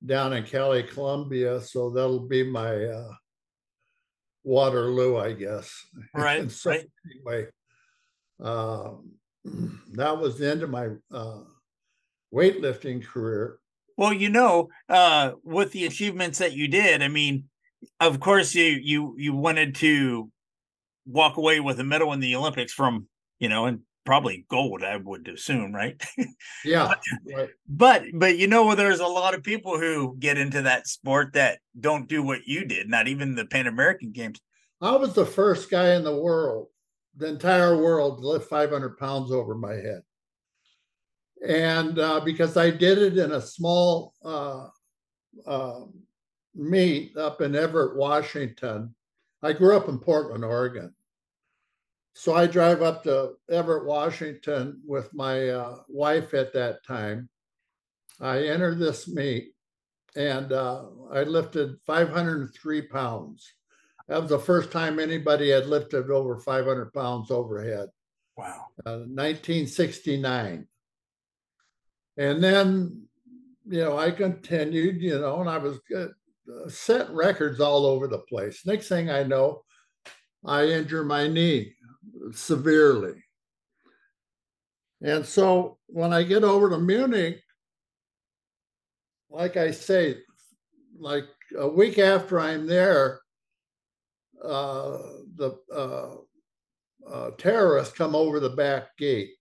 down 0.03 0.33
in 0.33 0.43
Cali, 0.43 0.83
Colombia. 0.83 1.61
So 1.61 1.91
that'll 1.91 2.27
be 2.27 2.43
my 2.43 2.85
uh, 2.85 3.13
Waterloo, 4.43 5.17
I 5.17 5.33
guess. 5.33 5.71
Right. 6.13 6.49
so, 6.51 6.71
right. 6.71 6.85
Anyway, 7.11 7.47
um, 8.41 9.11
that 9.93 10.17
was 10.17 10.37
the 10.37 10.49
end 10.49 10.63
of 10.63 10.69
my 10.69 10.89
uh, 11.11 11.39
weightlifting 12.33 13.03
career. 13.03 13.59
Well, 13.97 14.13
you 14.13 14.29
know, 14.29 14.69
uh, 14.89 15.31
with 15.43 15.71
the 15.71 15.85
achievements 15.85 16.39
that 16.39 16.53
you 16.53 16.67
did, 16.67 17.01
I 17.01 17.07
mean, 17.07 17.45
of 17.99 18.19
course, 18.19 18.53
you 18.53 18.79
you 18.81 19.15
you 19.17 19.33
wanted 19.33 19.75
to 19.75 20.29
walk 21.05 21.37
away 21.37 21.59
with 21.59 21.79
a 21.79 21.83
medal 21.83 22.11
in 22.13 22.19
the 22.19 22.35
Olympics 22.35 22.73
from 22.73 23.07
you 23.39 23.49
know, 23.49 23.65
and 23.65 23.81
probably 24.05 24.45
gold, 24.49 24.83
I 24.83 24.97
would 24.97 25.27
assume, 25.27 25.73
right? 25.73 26.01
Yeah. 26.63 26.87
but, 26.87 27.35
right. 27.35 27.49
but 27.67 28.03
but 28.13 28.37
you 28.37 28.47
know, 28.47 28.73
there's 28.75 28.99
a 28.99 29.07
lot 29.07 29.33
of 29.33 29.43
people 29.43 29.79
who 29.79 30.15
get 30.17 30.37
into 30.37 30.63
that 30.63 30.87
sport 30.87 31.33
that 31.33 31.59
don't 31.79 32.07
do 32.07 32.23
what 32.23 32.47
you 32.47 32.65
did, 32.65 32.89
not 32.89 33.07
even 33.07 33.35
the 33.35 33.45
Pan 33.45 33.67
American 33.67 34.11
Games. 34.11 34.39
I 34.81 34.95
was 34.95 35.13
the 35.13 35.25
first 35.25 35.69
guy 35.69 35.93
in 35.93 36.03
the 36.03 36.15
world 36.15 36.67
the 37.17 37.27
entire 37.27 37.77
world 37.77 38.19
to 38.21 38.27
lift 38.27 38.49
500 38.49 38.97
pounds 38.97 39.31
over 39.31 39.55
my 39.55 39.73
head. 39.73 40.01
And 41.47 41.99
uh, 41.99 42.21
because 42.21 42.57
I 42.57 42.71
did 42.71 42.97
it 42.97 43.17
in 43.17 43.31
a 43.31 43.41
small 43.41 44.13
uh, 44.23 44.67
uh, 45.45 45.81
meet 46.55 47.15
up 47.17 47.41
in 47.41 47.55
Everett, 47.55 47.97
Washington, 47.97 48.95
I 49.43 49.53
grew 49.53 49.75
up 49.75 49.89
in 49.89 49.99
Portland, 49.99 50.43
Oregon. 50.43 50.93
So 52.13 52.33
I 52.33 52.47
drive 52.47 52.81
up 52.81 53.03
to 53.03 53.33
Everett, 53.49 53.85
Washington 53.85 54.81
with 54.85 55.13
my 55.13 55.49
uh, 55.49 55.79
wife 55.89 56.33
at 56.33 56.53
that 56.53 56.85
time. 56.85 57.29
I 58.21 58.47
enter 58.47 58.73
this 58.73 59.07
meet 59.07 59.51
and 60.15 60.53
uh, 60.53 60.85
I 61.11 61.23
lifted 61.23 61.75
503 61.85 62.81
pounds. 62.83 63.53
That 64.07 64.21
was 64.21 64.29
the 64.29 64.39
first 64.39 64.71
time 64.71 64.99
anybody 64.99 65.49
had 65.49 65.65
lifted 65.65 66.11
over 66.11 66.37
500 66.37 66.93
pounds 66.93 67.31
overhead. 67.31 67.89
Wow. 68.37 68.67
Uh, 68.85 69.05
1969. 69.07 70.67
And 72.17 72.43
then, 72.43 73.07
you 73.67 73.79
know, 73.79 73.97
I 73.97 74.11
continued, 74.11 75.01
you 75.01 75.19
know, 75.19 75.41
and 75.41 75.49
I 75.49 75.57
was 75.57 75.79
uh, 75.95 76.07
set 76.67 77.09
records 77.09 77.59
all 77.59 77.85
over 77.85 78.07
the 78.07 78.19
place. 78.19 78.65
Next 78.65 78.87
thing 78.87 79.09
I 79.09 79.23
know, 79.23 79.63
I 80.45 80.65
injure 80.65 81.03
my 81.03 81.27
knee 81.27 81.73
severely. 82.33 83.23
And 85.01 85.25
so 85.25 85.77
when 85.87 86.13
I 86.13 86.23
get 86.23 86.43
over 86.43 86.69
to 86.69 86.77
Munich, 86.77 87.41
like 89.29 89.57
I 89.57 89.71
say, 89.71 90.17
like 90.97 91.25
a 91.57 91.67
week 91.67 91.99
after 91.99 92.39
I'm 92.39 92.67
there, 92.67 93.19
uh, 94.45 94.97
the 95.35 95.57
uh, 95.73 96.15
uh, 97.09 97.31
terrorists 97.37 97.95
come 97.95 98.15
over 98.15 98.39
the 98.39 98.49
back 98.49 98.97
gate. 98.97 99.31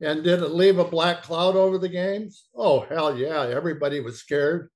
And 0.00 0.24
did 0.24 0.42
it 0.42 0.52
leave 0.52 0.78
a 0.78 0.84
black 0.84 1.22
cloud 1.22 1.56
over 1.56 1.76
the 1.76 1.88
games? 1.88 2.48
Oh, 2.54 2.80
hell 2.80 3.16
yeah. 3.16 3.46
Everybody 3.46 4.00
was 4.00 4.18
scared. 4.18 4.70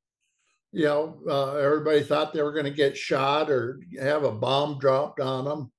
You 0.73 0.85
know, 0.85 1.21
uh, 1.29 1.55
everybody 1.57 2.03
thought 2.03 2.33
they 2.33 2.43
were 2.43 2.53
going 2.53 2.65
to 2.65 2.71
get 2.71 2.97
shot 2.97 3.51
or 3.51 3.81
have 4.01 4.25
a 4.25 4.33
bomb 4.33 4.79
dropped 4.79 5.21
on 5.21 5.45
them. 5.45 5.73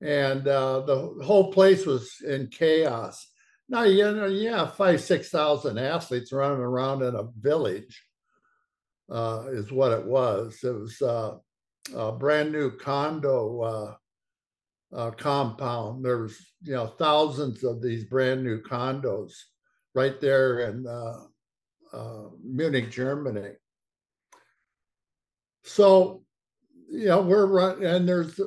And 0.00 0.46
uh, 0.46 0.80
the 0.80 1.22
whole 1.24 1.52
place 1.52 1.84
was 1.84 2.20
in 2.26 2.48
chaos. 2.48 3.26
Now, 3.68 3.82
you 3.82 4.10
know, 4.12 4.26
yeah, 4.26 4.66
five, 4.66 5.00
6,000 5.00 5.78
athletes 5.78 6.32
running 6.32 6.60
around 6.60 7.02
in 7.02 7.16
a 7.16 7.28
village 7.40 8.04
uh, 9.10 9.46
is 9.48 9.72
what 9.72 9.92
it 9.92 10.04
was. 10.04 10.60
It 10.62 10.72
was 10.72 11.02
a 11.94 12.12
brand 12.12 12.52
new 12.52 12.70
condo 12.70 13.60
uh, 13.60 13.94
uh, 14.96 15.10
compound. 15.12 16.04
There 16.04 16.22
was, 16.22 16.38
you 16.62 16.74
know, 16.74 16.86
thousands 16.86 17.64
of 17.64 17.82
these 17.82 18.04
brand 18.04 18.42
new 18.42 18.62
condos 18.62 19.32
right 19.94 20.20
there 20.20 20.60
in 20.70 20.86
uh, 20.86 21.22
uh, 21.92 22.28
Munich, 22.42 22.90
Germany. 22.90 23.52
So, 25.64 26.22
you 26.90 27.06
know, 27.06 27.22
we're 27.22 27.46
running, 27.46 27.84
and 27.84 28.08
there's 28.08 28.40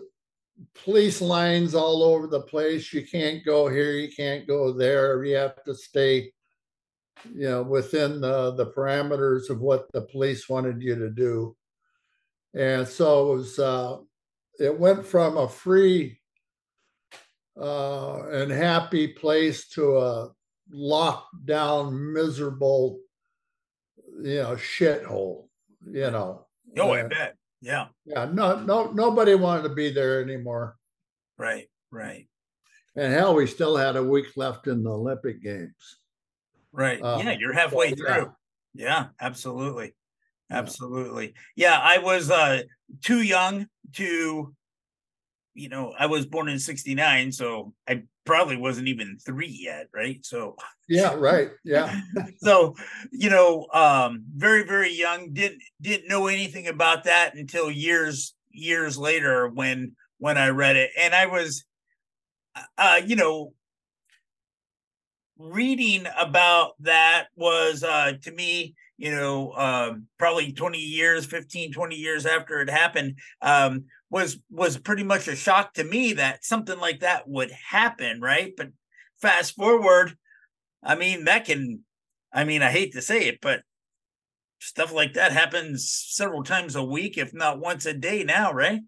police 0.84 1.21
lines 1.21 1.75
all 1.75 2.04
over 2.04 2.28
the 2.28 2.41
place. 2.41 2.93
You 2.93 3.06
can't 3.06 3.43
go 3.45 3.67
here, 3.67 3.91
you 3.91 4.10
can't 4.10 4.47
go 4.47 4.71
there. 4.71 5.23
You 5.23 5.36
have 5.36 5.63
to 5.65 5.75
stay, 5.75 6.32
you 7.34 7.49
know, 7.49 7.63
within 7.63 8.21
the, 8.21 8.52
the 8.56 8.67
parameters 8.67 9.49
of 9.49 9.60
what 9.60 9.91
the 9.91 10.02
police 10.02 10.47
wanted 10.47 10.82
you 10.82 10.95
to 10.95 11.10
do. 11.10 11.56
And 12.54 12.88
so 12.88 13.34
it 13.34 13.38
was, 13.38 13.60
uh, 13.60 13.98
it 14.60 14.78
went 14.78 15.06
from 15.06 15.38
a 15.38 15.48
free 15.48 16.20
uh, 17.60 18.28
and 18.30 18.52
happy 18.52 19.08
place 19.08 19.68
to 19.70 19.98
a 19.98 20.32
locked 20.72 21.46
down, 21.46 22.14
miserable, 22.14 23.00
you 24.22 24.42
know, 24.42 24.56
shithole, 24.56 25.48
you 25.92 26.12
know. 26.12 26.46
Oh, 26.78 26.92
I 26.92 27.04
bet. 27.04 27.36
Yeah. 27.62 27.88
Yeah. 28.06 28.26
No, 28.26 28.60
no, 28.60 28.92
nobody 28.92 29.36
wanted 29.36 29.64
to 29.64 29.76
be 29.76 29.92
there 29.92 30.22
anymore. 30.22 30.78
Right. 31.38 31.68
Right. 31.92 32.28
And 32.96 33.14
hell, 33.14 33.36
we 33.36 33.48
still 33.48 33.78
had 33.78 33.96
a 33.96 34.04
week 34.04 34.36
left 34.36 34.68
in 34.68 34.84
the 34.84 34.92
Olympic 34.92 35.42
Games. 35.42 36.00
Right. 36.72 37.02
Uh, 37.02 37.22
yeah. 37.24 37.32
You're 37.32 37.54
halfway 37.54 37.90
so, 37.90 37.96
through. 37.96 38.34
Yeah. 38.74 38.86
yeah, 38.86 39.06
absolutely. 39.20 39.94
Absolutely. 40.52 41.34
Yeah, 41.56 41.80
I 41.82 42.00
was 42.00 42.32
uh 42.32 42.64
too 43.02 43.22
young 43.22 43.68
to 43.94 44.56
you 45.56 45.68
know, 45.68 45.94
I 45.98 46.06
was 46.06 46.26
born 46.26 46.48
in 46.48 46.60
69, 46.60 47.32
so 47.32 47.74
I 47.88 48.04
probably 48.26 48.56
wasn't 48.56 48.88
even 48.88 49.18
3 49.26 49.48
yet, 49.48 49.88
right? 49.94 50.24
So 50.26 50.56
Yeah, 50.88 51.16
right. 51.16 51.50
Yeah. 51.64 52.00
so, 52.38 52.76
you 53.12 53.30
know, 53.30 53.68
um 53.74 54.24
very 54.36 54.64
very 54.64 54.92
young, 54.94 55.34
didn't 55.34 55.62
didn't 55.82 56.08
know 56.10 56.28
anything 56.28 56.68
about 56.68 57.04
that 57.06 57.36
until 57.36 57.70
years 57.70 58.34
years 58.52 58.98
later 58.98 59.48
when 59.50 59.96
when 60.18 60.38
I 60.38 60.50
read 60.50 60.76
it. 60.76 60.92
And 61.00 61.14
I 61.14 61.28
was 61.28 61.64
uh 62.78 63.02
you 63.06 63.16
know, 63.16 63.54
reading 65.38 66.06
about 66.18 66.72
that 66.82 67.28
was 67.36 67.84
uh 67.84 68.14
to 68.24 68.32
me 68.32 68.76
you 69.00 69.12
know, 69.12 69.54
um, 69.54 70.08
probably 70.18 70.52
20 70.52 70.78
years, 70.78 71.26
15, 71.26 71.72
20 71.72 71.96
years 71.96 72.26
after 72.26 72.60
it 72.60 72.70
happened, 72.70 73.18
um, 73.42 73.86
was 74.10 74.38
was 74.52 74.78
pretty 74.78 75.04
much 75.04 75.30
a 75.30 75.38
shock 75.38 75.74
to 75.76 75.86
me 75.86 76.14
that 76.14 76.44
something 76.44 76.78
like 76.78 77.00
that 77.00 77.26
would 77.26 77.50
happen, 77.52 78.20
right? 78.20 78.52
But 78.58 78.72
fast 79.22 79.56
forward, 79.56 80.18
I 80.84 80.96
mean, 80.96 81.24
that 81.26 81.46
can, 81.46 81.86
I 82.34 82.44
mean, 82.44 82.62
I 82.62 82.72
hate 82.72 82.92
to 82.94 83.02
say 83.02 83.28
it, 83.30 83.40
but 83.42 83.62
stuff 84.60 84.92
like 84.92 85.14
that 85.14 85.32
happens 85.32 85.90
several 85.90 86.44
times 86.44 86.76
a 86.76 86.84
week, 86.84 87.18
if 87.18 87.34
not 87.34 87.62
once 87.62 87.86
a 87.86 87.94
day 87.94 88.26
now, 88.26 88.52
right? 88.52 88.82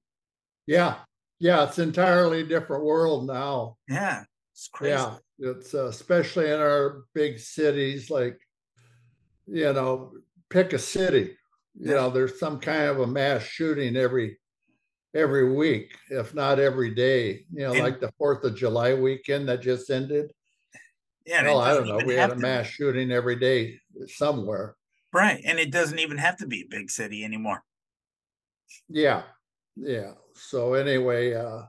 Yeah. 0.67 0.95
Yeah. 1.39 1.63
It's 1.63 1.79
entirely 1.79 2.43
different 2.43 2.83
world 2.83 3.27
now. 3.27 3.77
Yeah. 3.87 4.23
It's 4.53 4.67
crazy. 4.67 4.95
Yeah. 4.95 5.15
It's 5.39 5.73
uh, 5.73 5.85
especially 5.85 6.51
in 6.51 6.59
our 6.59 7.03
big 7.13 7.39
cities 7.39 8.11
like 8.11 8.37
you 9.51 9.73
know, 9.73 10.13
pick 10.49 10.73
a 10.73 10.79
city. 10.79 11.37
You 11.79 11.91
know, 11.95 12.09
there's 12.09 12.39
some 12.39 12.59
kind 12.59 12.83
of 12.89 12.99
a 12.99 13.07
mass 13.07 13.43
shooting 13.43 13.95
every 13.95 14.37
every 15.13 15.53
week, 15.53 15.93
if 16.09 16.33
not 16.33 16.57
every 16.59 16.93
day. 16.95 17.45
You 17.51 17.59
know, 17.67 17.73
And- 17.73 17.83
like 17.83 17.99
the 17.99 18.11
Fourth 18.17 18.43
of 18.45 18.55
July 18.55 18.93
weekend 18.93 19.47
that 19.49 19.61
just 19.61 19.89
ended. 19.89 20.31
Yeah, 21.25 21.43
Well, 21.43 21.59
I 21.59 21.73
don't 21.73 21.87
know. 21.87 21.99
We 22.05 22.15
had 22.15 22.31
a 22.31 22.35
to- 22.35 22.39
mass 22.39 22.65
shooting 22.67 23.11
every 23.11 23.35
day 23.35 23.79
somewhere. 24.07 24.75
right, 25.13 25.41
and 25.45 25.59
it 25.59 25.71
doesn't 25.71 25.99
even 25.99 26.17
have 26.17 26.37
to 26.37 26.47
be 26.47 26.61
a 26.61 26.67
big 26.69 26.89
city 26.89 27.23
anymore. 27.25 27.63
Yeah, 28.87 29.23
yeah. 29.75 30.13
So 30.33 30.73
anyway, 30.75 31.33
uh, 31.33 31.63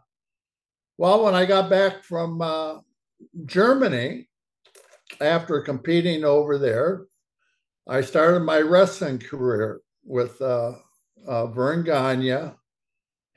well, 0.99 1.25
when 1.25 1.35
I 1.35 1.45
got 1.45 1.69
back 1.69 2.05
from 2.05 2.41
uh, 2.41 2.79
Germany 3.45 4.29
after 5.21 5.61
competing 5.61 6.25
over 6.25 6.57
there, 6.59 7.07
I 7.89 8.01
started 8.01 8.41
my 8.41 8.61
wrestling 8.61 9.19
career 9.19 9.81
with 10.05 10.41
uh, 10.41 10.73
uh, 11.27 11.47
Verne 11.47 11.85
Gagne. 11.85 12.53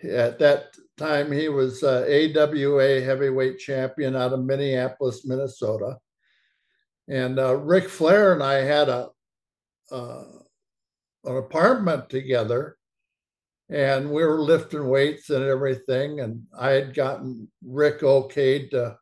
At 0.04 0.40
that 0.40 0.76
time, 0.98 1.32
he 1.32 1.50
was 1.50 1.84
uh, 1.84 2.06
AWA 2.08 3.02
heavyweight 3.02 3.60
champion 3.60 4.16
out 4.16 4.34
of 4.34 4.44
Minneapolis, 4.44 5.26
Minnesota. 5.26 5.98
And 7.08 7.40
uh, 7.40 7.56
Ric 7.56 7.90
Flair 7.90 8.34
and 8.34 8.44
I 8.44 8.56
had 8.56 8.90
a 8.90 9.10
uh, 9.92 10.24
an 11.26 11.38
apartment 11.38 12.10
together 12.10 12.78
and 13.70 14.12
we 14.12 14.24
were 14.24 14.42
lifting 14.42 14.88
weights 14.88 15.30
and 15.30 15.44
everything. 15.44 16.20
And 16.20 16.44
I 16.58 16.72
had 16.72 16.94
gotten 16.94 17.48
Ric 17.64 18.02
okayed 18.02 18.72
to 18.72 18.98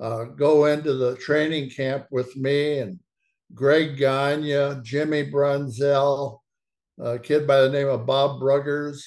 uh, 0.00 0.24
go 0.24 0.66
into 0.66 0.94
the 0.94 1.16
training 1.16 1.70
camp 1.70 2.06
with 2.10 2.36
me 2.36 2.78
and 2.78 2.98
Greg 3.54 3.96
Gagne, 3.96 4.80
Jimmy 4.82 5.30
Brunzell, 5.30 6.38
a 6.98 7.18
kid 7.18 7.46
by 7.46 7.60
the 7.62 7.70
name 7.70 7.88
of 7.88 8.06
Bob 8.06 8.40
Bruggers. 8.40 9.02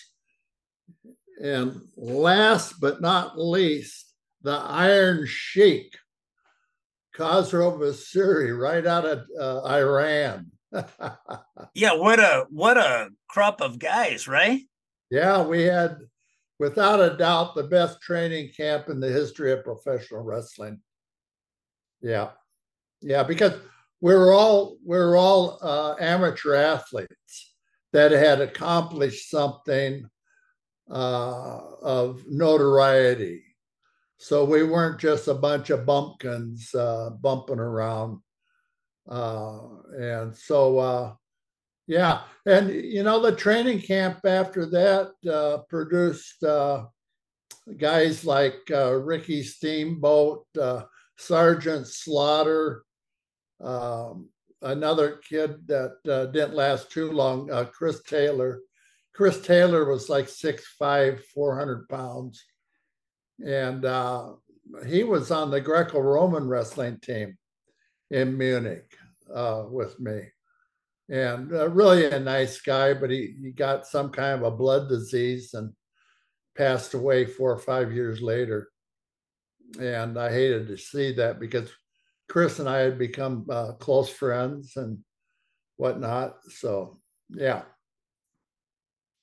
And 1.41 1.82
last 1.95 2.79
but 2.79 3.01
not 3.01 3.39
least, 3.39 4.13
the 4.41 4.51
Iron 4.51 5.25
Sheik, 5.25 5.95
Khosrow 7.15 7.77
Vaziri, 7.77 8.58
right 8.58 8.86
out 8.86 9.06
of 9.06 9.23
uh, 9.39 9.63
Iran. 9.63 10.51
Yeah, 11.75 11.93
what 11.93 12.19
a 12.19 12.45
what 12.49 12.77
a 12.77 13.10
crop 13.27 13.62
of 13.62 13.79
guys, 13.79 14.27
right? 14.27 14.62
Yeah, 15.10 15.43
we 15.43 15.63
had, 15.63 15.97
without 16.60 16.99
a 16.99 17.15
doubt, 17.15 17.56
the 17.56 17.63
best 17.63 18.01
training 18.01 18.51
camp 18.56 18.89
in 18.89 18.99
the 18.99 19.10
history 19.10 19.51
of 19.51 19.63
professional 19.63 20.21
wrestling. 20.21 20.82
Yeah, 22.01 22.32
yeah, 23.01 23.23
because 23.23 23.53
were 24.13 24.33
all 24.33 24.77
we 24.85 24.97
were 24.97 25.15
all 25.15 25.59
uh, 25.61 25.95
amateur 25.99 26.55
athletes 26.55 27.53
that 27.93 28.11
had 28.11 28.41
accomplished 28.41 29.29
something 29.29 30.05
uh, 30.91 31.59
of 31.81 32.23
notoriety. 32.27 33.43
So 34.17 34.43
we 34.43 34.63
weren't 34.63 34.99
just 34.99 35.27
a 35.27 35.33
bunch 35.33 35.69
of 35.69 35.85
bumpkins 35.85 36.73
uh, 36.75 37.11
bumping 37.21 37.59
around. 37.59 38.19
Uh, 39.09 39.59
and 39.97 40.35
so, 40.35 40.79
uh, 40.79 41.13
yeah, 41.87 42.21
and 42.45 42.69
you 42.69 43.03
know 43.03 43.21
the 43.21 43.35
training 43.35 43.81
camp 43.81 44.19
after 44.25 44.65
that 44.65 45.11
uh, 45.31 45.59
produced 45.69 46.43
guys 47.77 48.25
like 48.25 48.59
Ricky 48.69 49.43
Steamboat, 49.43 50.45
Sergeant 51.17 51.87
Slaughter, 51.87 52.83
um, 53.61 54.29
another 54.61 55.17
kid 55.27 55.67
that 55.67 55.97
uh, 56.09 56.25
didn't 56.27 56.55
last 56.55 56.91
too 56.91 57.11
long, 57.11 57.51
uh, 57.51 57.65
Chris 57.65 58.01
Taylor. 58.03 58.61
Chris 59.13 59.41
Taylor 59.41 59.85
was 59.85 60.09
like 60.09 60.25
6'5", 60.25 61.21
400 61.33 61.87
pounds, 61.89 62.43
and 63.45 63.85
uh, 63.85 64.31
he 64.87 65.03
was 65.03 65.31
on 65.31 65.51
the 65.51 65.61
Greco-Roman 65.61 66.47
wrestling 66.47 66.99
team 66.99 67.37
in 68.09 68.37
Munich 68.37 68.91
uh, 69.33 69.65
with 69.69 69.99
me 69.99 70.23
and 71.09 71.53
uh, 71.53 71.69
really 71.69 72.05
a 72.05 72.19
nice 72.19 72.61
guy, 72.61 72.93
but 72.93 73.09
he, 73.09 73.35
he 73.41 73.51
got 73.51 73.85
some 73.85 74.09
kind 74.09 74.41
of 74.41 74.43
a 74.53 74.55
blood 74.55 74.87
disease 74.87 75.53
and 75.53 75.73
passed 76.55 76.93
away 76.93 77.25
four 77.25 77.51
or 77.51 77.59
five 77.59 77.91
years 77.91 78.21
later. 78.21 78.69
And 79.79 80.17
I 80.17 80.31
hated 80.31 80.67
to 80.67 80.77
see 80.77 81.13
that 81.13 81.39
because 81.39 81.69
Chris 82.29 82.59
and 82.59 82.69
I 82.69 82.79
had 82.79 82.97
become 82.97 83.45
uh, 83.49 83.73
close 83.73 84.09
friends 84.09 84.73
and 84.75 84.99
whatnot. 85.77 86.38
So, 86.49 86.99
yeah. 87.29 87.63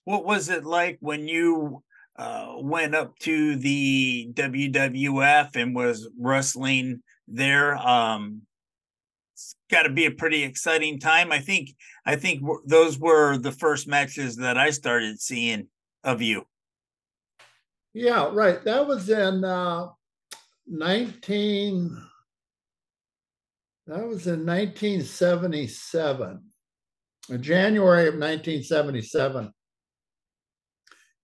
What 0.04 0.24
was 0.24 0.48
it 0.48 0.64
like 0.64 0.98
when 1.00 1.28
you 1.28 1.82
uh, 2.16 2.54
went 2.58 2.94
up 2.94 3.18
to 3.20 3.56
the 3.56 4.30
WWF 4.34 5.56
and 5.56 5.74
was 5.74 6.08
wrestling 6.18 7.02
there? 7.28 7.76
Um, 7.76 8.42
it's 9.34 9.54
got 9.70 9.84
to 9.84 9.90
be 9.90 10.06
a 10.06 10.10
pretty 10.10 10.42
exciting 10.42 10.98
time. 10.98 11.32
I 11.32 11.38
think. 11.38 11.74
I 12.04 12.16
think 12.16 12.40
w- 12.40 12.62
those 12.66 12.98
were 12.98 13.36
the 13.36 13.52
first 13.52 13.86
matches 13.86 14.36
that 14.36 14.58
I 14.58 14.70
started 14.70 15.20
seeing 15.20 15.68
of 16.02 16.22
you. 16.22 16.46
Yeah, 17.92 18.30
right. 18.32 18.62
That 18.64 18.86
was 18.86 19.08
in 19.10 19.44
uh, 19.44 19.88
19. 20.66 22.09
That 23.90 24.06
was 24.06 24.28
in 24.28 24.46
1977, 24.46 26.44
in 27.28 27.42
January 27.42 28.06
of 28.06 28.14
1977. 28.14 29.52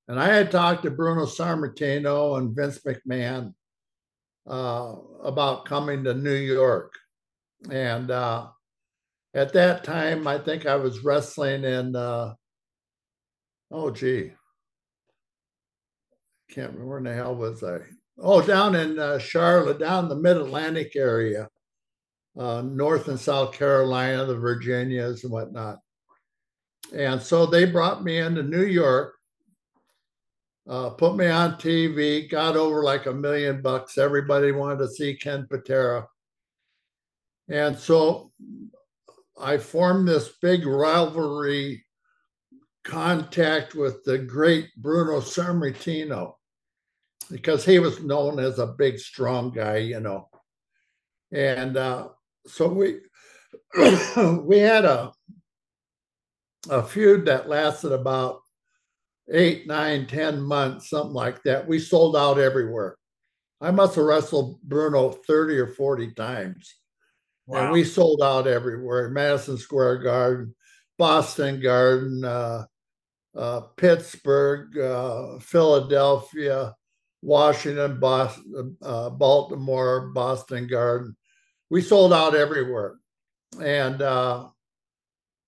And 0.09 0.19
I 0.19 0.35
had 0.35 0.51
talked 0.51 0.83
to 0.83 0.91
Bruno 0.91 1.27
Sammartino 1.27 2.39
and 2.39 2.57
Vince 2.57 2.81
McMahon 2.81 3.55
uh, 4.51 4.97
about 5.23 5.67
coming 5.67 6.03
to 6.03 6.15
New 6.15 6.35
York. 6.35 6.93
And 7.71 8.11
uh, 8.11 8.49
at 9.33 9.53
that 9.53 9.85
time, 9.85 10.27
I 10.27 10.37
think 10.37 10.67
I 10.67 10.75
was 10.75 11.05
wrestling 11.05 11.63
in, 11.63 11.95
uh, 11.95 12.35
oh, 13.71 13.93
gee, 13.93 14.33
can't 16.51 16.73
remember 16.73 17.01
where 17.01 17.01
the 17.01 17.15
hell 17.15 17.37
was 17.37 17.63
I? 17.63 17.79
Oh, 18.19 18.43
down 18.43 18.75
in 18.75 18.99
uh, 18.99 19.21
Charlotte, 19.21 19.79
down 19.79 20.09
the 20.09 20.17
Mid 20.17 20.37
Atlantic 20.37 20.97
area, 20.97 21.49
uh, 22.39 22.63
North 22.63 23.09
and 23.09 23.19
South 23.19 23.53
Carolina, 23.53 24.25
the 24.25 24.37
Virginias 24.37 25.25
and 25.25 25.33
whatnot. 25.33 25.79
And 26.95 27.21
so 27.21 27.47
they 27.47 27.65
brought 27.65 28.05
me 28.05 28.19
into 28.19 28.43
New 28.43 28.65
York, 28.65 29.15
uh, 30.69 30.91
put 30.91 31.17
me 31.17 31.27
on 31.27 31.55
TV, 31.55 32.29
got 32.29 32.57
over 32.57 32.83
like 32.83 33.07
a 33.07 33.13
million 33.13 33.63
bucks. 33.63 33.99
Everybody 33.99 34.53
wanted 34.53 34.79
to 34.79 34.89
see 34.89 35.17
Ken 35.17 35.47
Patera. 35.51 36.07
And 37.49 37.79
so 37.79 38.33
I 39.41 39.59
formed 39.59 40.09
this 40.09 40.33
big 40.41 40.67
rivalry 40.67 41.85
contact 42.85 43.75
with 43.75 44.05
the 44.05 44.19
great 44.19 44.69
Bruno 44.77 45.21
Sammartino 45.21 46.35
because 47.31 47.65
he 47.65 47.79
was 47.79 48.03
known 48.03 48.39
as 48.39 48.59
a 48.59 48.75
big, 48.79 48.99
strong 48.99 49.51
guy, 49.51 49.79
you 49.79 50.01
know. 50.01 50.29
And 51.33 51.77
uh, 51.77 52.09
so 52.47 52.69
we 52.69 53.01
we 54.43 54.59
had 54.59 54.85
a 54.85 55.13
a 56.69 56.83
feud 56.83 57.27
that 57.27 57.49
lasted 57.49 57.93
about 57.93 58.41
eight, 59.31 59.67
nine, 59.67 60.07
ten 60.07 60.41
months, 60.41 60.91
something 60.91 61.15
like 61.15 61.43
that. 61.45 61.67
We 61.67 61.79
sold 61.79 62.17
out 62.17 62.39
everywhere. 62.39 62.97
I 63.61 63.71
must 63.71 63.95
have 63.95 64.05
wrestled 64.05 64.61
Bruno 64.63 65.11
30 65.11 65.59
or 65.59 65.67
40 65.69 66.13
times. 66.13 66.75
And 67.49 67.73
we 67.73 67.85
sold 67.85 68.23
out 68.23 68.49
everywhere 68.49 69.09
Madison 69.09 69.57
Square 69.57 69.99
Garden, 69.99 70.55
Boston 70.99 71.61
Garden, 71.61 72.25
uh, 72.25 72.65
uh, 73.37 73.61
Pittsburgh, 73.77 74.77
uh, 74.77 75.39
Philadelphia, 75.39 76.75
Washington, 77.23 78.01
Boston, 78.01 78.77
uh, 78.83 79.11
Baltimore, 79.11 80.09
Boston 80.09 80.67
Garden. 80.67 81.17
We 81.71 81.83
sold 81.83 82.13
out 82.13 82.35
everywhere. 82.35 82.97
And 83.61 84.03
uh, 84.03 84.49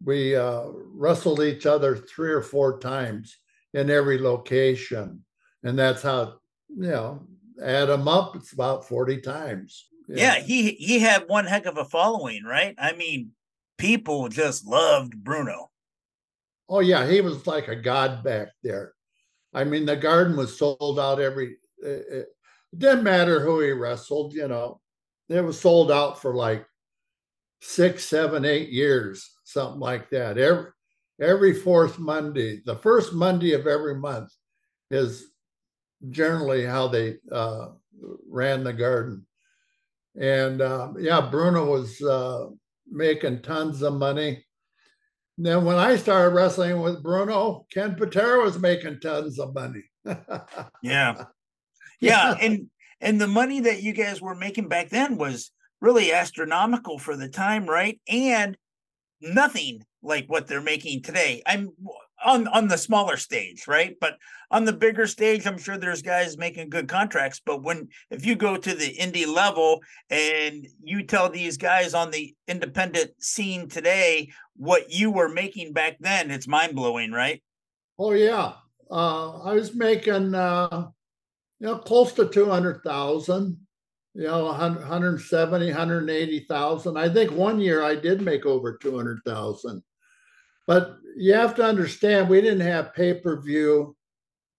we 0.04 0.36
uh, 0.36 0.64
wrestled 0.66 1.42
each 1.42 1.66
other 1.66 1.96
three 1.96 2.32
or 2.32 2.42
four 2.42 2.78
times 2.78 3.36
in 3.74 3.90
every 3.90 4.18
location. 4.18 5.24
And 5.62 5.78
that's 5.78 6.02
how, 6.02 6.34
you 6.68 6.90
know, 6.90 7.26
add 7.62 7.86
them 7.86 8.08
up, 8.08 8.36
it's 8.36 8.52
about 8.52 8.86
40 8.86 9.20
times. 9.20 9.88
Yeah, 10.08 10.36
he 10.40 10.70
he 10.72 11.00
had 11.00 11.28
one 11.28 11.44
heck 11.44 11.66
of 11.66 11.76
a 11.76 11.84
following, 11.84 12.42
right? 12.42 12.74
I 12.78 12.94
mean, 12.94 13.32
people 13.76 14.28
just 14.28 14.66
loved 14.66 15.22
Bruno. 15.22 15.70
Oh 16.68 16.80
yeah, 16.80 17.06
he 17.06 17.20
was 17.20 17.46
like 17.46 17.68
a 17.68 17.76
god 17.76 18.24
back 18.24 18.48
there. 18.62 18.94
I 19.52 19.64
mean, 19.64 19.84
the 19.84 19.96
garden 19.96 20.36
was 20.36 20.58
sold 20.58 20.98
out 20.98 21.20
every. 21.20 21.58
It, 21.78 22.06
it 22.10 22.26
didn't 22.76 23.04
matter 23.04 23.40
who 23.40 23.60
he 23.60 23.70
wrestled, 23.72 24.32
you 24.32 24.48
know. 24.48 24.80
It 25.28 25.44
was 25.44 25.60
sold 25.60 25.92
out 25.92 26.20
for 26.20 26.34
like 26.34 26.66
six, 27.60 28.04
seven, 28.04 28.44
eight 28.44 28.70
years. 28.70 29.30
something 29.44 29.80
like 29.80 30.10
that. 30.10 30.38
Every 30.38 30.70
every 31.20 31.54
fourth 31.54 31.98
Monday, 31.98 32.62
the 32.64 32.76
first 32.76 33.12
Monday 33.12 33.52
of 33.52 33.66
every 33.66 33.94
month 33.94 34.32
is 34.90 35.26
generally 36.10 36.64
how 36.64 36.88
they 36.88 37.16
uh, 37.32 37.68
ran 38.28 38.64
the 38.64 38.72
garden. 38.72 39.26
And 40.20 40.60
uh, 40.60 40.92
yeah, 40.98 41.20
Bruno 41.20 41.70
was 41.70 42.00
uh, 42.02 42.46
making 42.90 43.42
tons 43.42 43.82
of 43.82 43.94
money. 43.94 44.44
And 45.36 45.46
then 45.46 45.64
when 45.64 45.76
I 45.76 45.96
started 45.96 46.34
wrestling 46.34 46.80
with 46.80 47.02
Bruno, 47.02 47.66
Ken 47.72 47.94
Patera 47.94 48.42
was 48.42 48.58
making 48.58 49.00
tons 49.00 49.38
of 49.38 49.54
money. 49.54 49.84
yeah. 50.82 51.24
Yeah. 52.00 52.36
And 52.40 52.68
and 53.00 53.20
the 53.20 53.28
money 53.28 53.60
that 53.60 53.82
you 53.82 53.92
guys 53.92 54.20
were 54.20 54.34
making 54.34 54.68
back 54.68 54.88
then 54.90 55.16
was 55.16 55.50
really 55.80 56.12
astronomical 56.12 56.98
for 56.98 57.16
the 57.16 57.28
time, 57.28 57.66
right? 57.66 58.00
And 58.08 58.56
nothing 59.20 59.84
like 60.02 60.26
what 60.26 60.46
they're 60.46 60.60
making 60.60 61.02
today. 61.02 61.42
I'm 61.46 61.72
on 62.24 62.48
on 62.48 62.68
the 62.68 62.78
smaller 62.78 63.16
stage, 63.16 63.66
right? 63.68 63.96
But 64.00 64.16
on 64.50 64.64
the 64.64 64.72
bigger 64.72 65.06
stage, 65.06 65.46
I'm 65.46 65.58
sure 65.58 65.76
there's 65.76 66.02
guys 66.02 66.36
making 66.36 66.70
good 66.70 66.88
contracts. 66.88 67.40
But 67.44 67.62
when 67.62 67.88
if 68.10 68.26
you 68.26 68.34
go 68.34 68.56
to 68.56 68.74
the 68.74 68.96
indie 68.96 69.26
level 69.26 69.80
and 70.10 70.66
you 70.82 71.04
tell 71.04 71.28
these 71.28 71.56
guys 71.56 71.94
on 71.94 72.10
the 72.10 72.34
independent 72.46 73.10
scene 73.22 73.68
today 73.68 74.30
what 74.56 74.90
you 74.90 75.10
were 75.10 75.28
making 75.28 75.72
back 75.72 75.96
then, 76.00 76.30
it's 76.30 76.48
mind 76.48 76.74
blowing, 76.74 77.12
right? 77.12 77.42
Oh 77.98 78.12
yeah, 78.12 78.54
uh, 78.90 79.42
I 79.42 79.52
was 79.52 79.74
making 79.74 80.34
uh, 80.34 80.88
you 81.60 81.66
know 81.66 81.78
close 81.78 82.12
to 82.14 82.28
two 82.28 82.46
hundred 82.46 82.82
thousand. 82.82 83.58
You 84.14 84.24
know, 84.24 84.46
170, 84.46 85.66
180,000. 85.66 86.96
I 86.96 87.08
think 87.08 87.30
one 87.30 87.60
year 87.60 87.84
I 87.84 87.94
did 87.94 88.20
make 88.20 88.46
over 88.46 88.76
200,000. 88.76 89.80
But 90.66 90.96
you 91.16 91.34
have 91.34 91.54
to 91.56 91.64
understand, 91.64 92.28
we 92.28 92.40
didn't 92.40 92.66
have 92.66 92.94
pay 92.94 93.14
per 93.14 93.40
view 93.40 93.96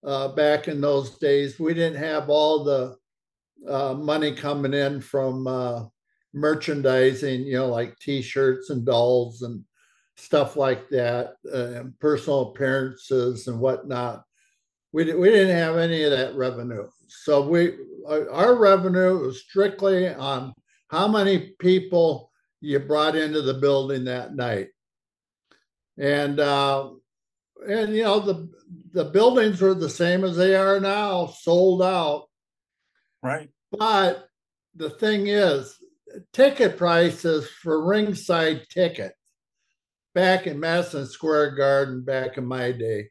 uh, 0.05 0.29
back 0.29 0.67
in 0.67 0.79
those 0.79 1.17
days. 1.17 1.59
We 1.59 1.73
didn't 1.73 2.01
have 2.01 2.29
all 2.29 2.63
the 2.63 2.95
uh, 3.67 3.95
money 3.95 4.33
coming 4.33 4.73
in 4.73 5.01
from 5.01 5.45
uh, 5.45 5.85
merchandising, 6.33 7.43
you 7.43 7.57
know, 7.57 7.67
like 7.67 7.99
t 7.99 8.21
shirts 8.21 8.69
and 8.69 8.85
dolls 8.85 9.41
and 9.41 9.63
stuff 10.15 10.55
like 10.55 10.89
that, 10.89 11.35
uh, 11.53 11.79
and 11.79 11.99
personal 11.99 12.49
appearances 12.49 13.47
and 13.47 13.59
whatnot. 13.59 14.23
We, 14.91 15.13
we 15.13 15.29
didn't 15.29 15.55
have 15.55 15.77
any 15.77 16.03
of 16.03 16.11
that 16.11 16.35
revenue. 16.35 16.87
So 17.07 17.47
we 17.47 17.73
our 18.07 18.55
revenue 18.55 19.19
was 19.19 19.41
strictly 19.41 20.07
on 20.07 20.53
how 20.87 21.07
many 21.07 21.53
people 21.59 22.31
you 22.59 22.79
brought 22.79 23.15
into 23.15 23.41
the 23.41 23.53
building 23.53 24.05
that 24.05 24.35
night 24.35 24.69
and 25.99 26.39
uh, 26.39 26.89
and 27.67 27.95
you 27.95 28.03
know 28.03 28.19
the 28.19 28.49
the 28.93 29.05
buildings 29.05 29.61
were 29.61 29.73
the 29.73 29.89
same 29.89 30.23
as 30.23 30.37
they 30.37 30.55
are 30.55 30.79
now, 30.79 31.27
sold 31.27 31.83
out. 31.83 32.27
Right. 33.21 33.49
But 33.71 34.27
the 34.75 34.89
thing 34.89 35.27
is, 35.27 35.77
ticket 36.33 36.77
prices 36.77 37.47
for 37.61 37.85
ringside 37.85 38.67
ticket 38.69 39.13
back 40.15 40.47
in 40.47 40.59
Madison 40.59 41.05
Square 41.05 41.55
Garden 41.55 42.03
back 42.03 42.37
in 42.37 42.45
my 42.45 42.71
day 42.71 43.09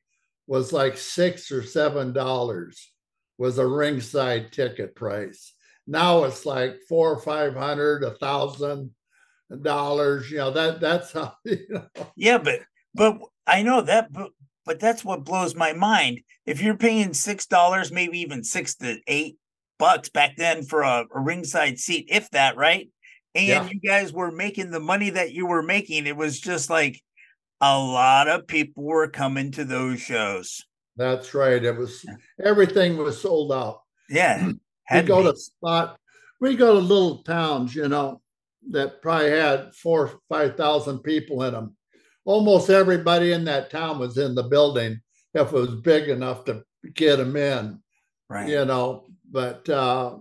was 0.49 0.73
like 0.73 0.97
six 0.97 1.53
or 1.53 1.63
seven 1.63 2.13
dollars 2.13 2.91
was 3.37 3.59
a 3.59 3.67
ringside 3.67 4.51
ticket 4.51 4.97
price. 4.97 5.53
Now 5.87 6.25
it's 6.25 6.45
like 6.45 6.81
four 6.89 7.13
or 7.13 7.21
five 7.21 7.55
hundred, 7.55 8.03
a 8.03 8.13
thousand 8.13 8.91
dollars. 9.63 10.31
You 10.31 10.39
know 10.39 10.51
that 10.51 10.81
that's 10.81 11.13
how. 11.13 11.35
You 11.45 11.67
know. 11.69 11.87
Yeah, 12.17 12.39
but 12.39 12.61
but 12.95 13.19
I 13.47 13.63
know 13.63 13.83
that, 13.83 14.13
but 14.13 14.31
but 14.65 14.81
that's 14.81 15.05
what 15.05 15.25
blows 15.25 15.55
my 15.55 15.75
mind. 15.75 16.23
If 16.47 16.63
you're 16.63 16.77
paying 16.77 17.15
six 17.15 17.47
dollars, 17.47 17.93
maybe 17.93 18.19
even 18.21 18.43
six 18.43 18.75
to 18.77 18.99
eight 19.07 19.37
bucks 19.79 20.09
back 20.09 20.37
then 20.37 20.65
for 20.65 20.83
a, 20.83 21.05
a 21.15 21.21
ringside 21.21 21.79
seat, 21.79 22.09
if 22.11 22.31
that, 22.31 22.57
right? 22.57 22.89
And 23.35 23.47
yeah. 23.47 23.69
you 23.71 23.81
guys 23.81 24.13
were 24.13 24.33
making 24.33 24.71
the 24.71 24.81
money 24.81 25.11
that 25.11 25.33
you 25.33 25.47
were 25.47 25.63
making. 25.63 26.07
It 26.07 26.17
was 26.17 26.41
just 26.41 26.71
like 26.71 27.03
a 27.61 27.79
lot 27.79 28.29
of 28.29 28.47
people 28.47 28.85
were 28.85 29.09
coming 29.09 29.51
to 29.53 29.65
those 29.65 30.01
shows. 30.01 30.65
That's 30.97 31.35
right. 31.35 31.63
It 31.63 31.77
was 31.77 32.05
everything 32.43 32.97
was 32.97 33.21
sold 33.21 33.53
out. 33.53 33.83
Yeah. 34.09 34.53
we 34.93 35.03
go 35.03 35.23
to 35.23 35.37
spot, 35.37 35.99
we 36.41 36.57
go 36.57 36.75
to 36.75 36.81
little 36.81 37.23
towns, 37.23 37.75
you 37.75 37.89
know, 37.89 38.21
that 38.71 39.03
probably 39.03 39.31
had 39.31 39.75
four, 39.75 40.21
five 40.29 40.57
thousand 40.57 41.01
people 41.01 41.43
in 41.45 41.55
them 41.55 41.77
almost 42.29 42.69
everybody 42.69 43.33
in 43.33 43.43
that 43.45 43.71
town 43.71 43.99
was 43.99 44.19
in 44.19 44.35
the 44.35 44.43
building 44.43 45.01
if 45.33 45.49
it 45.49 45.53
was 45.53 45.77
big 45.77 46.11
enough 46.11 46.45
to 46.45 46.63
get 46.93 47.17
them 47.17 47.35
in. 47.37 47.81
Right. 48.29 48.51
You 48.51 48.67
know, 48.67 49.07
but 49.31 49.67
uh, 49.71 50.19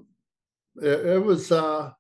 it, 0.82 1.06
it, 1.06 1.24
was 1.24 1.52
uh, 1.52 1.92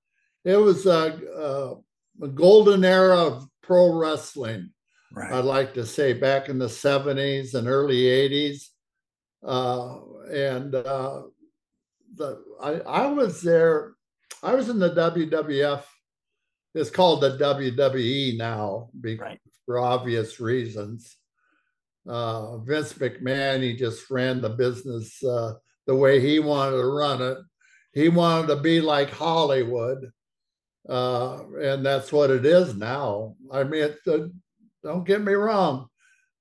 it 0.45 0.55
was 0.55 0.85
a, 0.85 1.19
a, 1.35 2.23
a, 2.23 2.27
golden 2.29 2.85
era 2.85 3.17
of 3.17 3.49
pro 3.61 3.93
wrestling. 3.93 4.69
Right. 5.11 5.31
I'd 5.31 5.45
like 5.45 5.73
to 5.75 5.85
say 5.85 6.13
back 6.13 6.49
in 6.49 6.59
the 6.59 6.67
'70s 6.67 7.53
and 7.53 7.67
early 7.67 8.01
'80s, 8.01 8.67
uh, 9.45 9.99
and 10.29 10.75
uh, 10.75 11.23
the 12.15 12.43
I, 12.61 12.73
I 12.79 13.07
was 13.07 13.41
there. 13.41 13.93
I 14.43 14.53
was 14.53 14.69
in 14.69 14.79
the 14.79 14.89
WWF. 14.89 15.83
It's 16.75 16.89
called 16.89 17.21
the 17.21 17.37
WWE 17.37 18.37
now, 18.37 18.89
right 19.01 19.39
for 19.65 19.79
obvious 19.79 20.39
reasons. 20.39 21.17
Uh, 22.07 22.57
Vince 22.59 22.93
McMahon, 22.93 23.61
he 23.61 23.75
just 23.75 24.09
ran 24.09 24.41
the 24.41 24.49
business 24.49 25.21
uh, 25.23 25.53
the 25.87 25.95
way 25.95 26.19
he 26.19 26.39
wanted 26.39 26.77
to 26.77 26.85
run 26.85 27.21
it. 27.21 27.37
He 27.93 28.09
wanted 28.09 28.47
to 28.47 28.55
be 28.57 28.79
like 28.79 29.09
Hollywood, 29.09 30.09
uh, 30.87 31.39
and 31.59 31.85
that's 31.85 32.11
what 32.11 32.29
it 32.29 32.45
is 32.45 32.75
now. 32.75 33.35
I 33.51 33.63
mean, 33.63 33.83
it, 33.83 34.31
don't 34.87 35.05
get 35.05 35.21
me 35.21 35.33
wrong. 35.33 35.87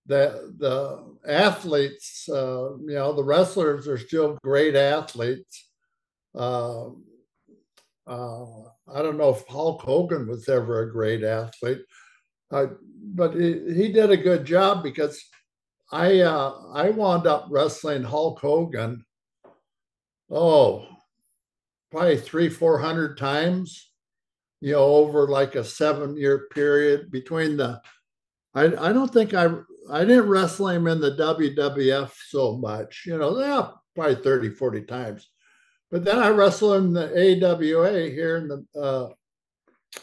The 0.07 0.55
the 0.59 1.17
athletes, 1.29 2.29
uh, 2.29 2.77
you 2.79 2.95
know, 2.95 3.13
the 3.13 3.25
wrestlers 3.25 3.89
are 3.89 3.99
still 3.99 4.39
great 4.43 4.77
athletes. 4.77 5.69
Uh, 6.35 6.91
uh, 8.07 8.45
I 8.89 9.03
don't 9.03 9.19
know 9.19 9.31
if 9.31 9.45
Hulk 9.49 9.83
Hogan 9.83 10.29
was 10.29 10.49
ever 10.49 10.83
a 10.83 10.93
great 10.93 11.25
athlete. 11.25 11.83
Uh, 12.53 12.67
but 13.15 13.35
he, 13.35 13.75
he, 13.75 13.93
did 13.93 14.13
a 14.13 14.17
good 14.17 14.45
job 14.45 14.85
because 14.85 15.21
I 15.91 16.21
uh, 16.21 16.53
I 16.73 16.91
wound 16.91 17.27
up 17.27 17.49
wrestling 17.51 18.05
Hulk 18.05 18.39
Hogan. 18.39 19.05
Oh, 20.31 20.87
probably 21.91 22.19
three 22.19 22.49
four 22.49 22.79
hundred 22.79 23.19
times, 23.19 23.91
you 24.61 24.73
know, 24.73 24.85
over 24.85 25.27
like 25.27 25.57
a 25.57 25.65
seven 25.65 26.17
year 26.17 26.47
period 26.53 27.11
between 27.11 27.57
the. 27.57 27.81
I 28.57 28.89
I 28.89 28.93
don't 28.93 29.13
think 29.13 29.35
I 29.35 29.49
I 29.91 30.01
didn't 30.01 30.29
wrestle 30.29 30.69
him 30.69 30.89
in 30.89 31.01
the 31.01 31.13
WWF 31.13 32.11
so 32.29 32.57
much, 32.57 33.05
you 33.07 33.17
know, 33.17 33.39
yeah, 33.39 33.69
probably 33.95 34.17
30, 34.17 34.51
40 34.51 34.83
times. 34.83 35.31
But 35.91 36.05
then 36.05 36.19
I 36.19 36.31
wrestled 36.31 36.83
in 36.83 36.93
the 36.93 37.45
AWA 37.45 38.11
here 38.11 38.37
in 38.39 38.49
the 38.49 38.81
uh, 38.81 39.09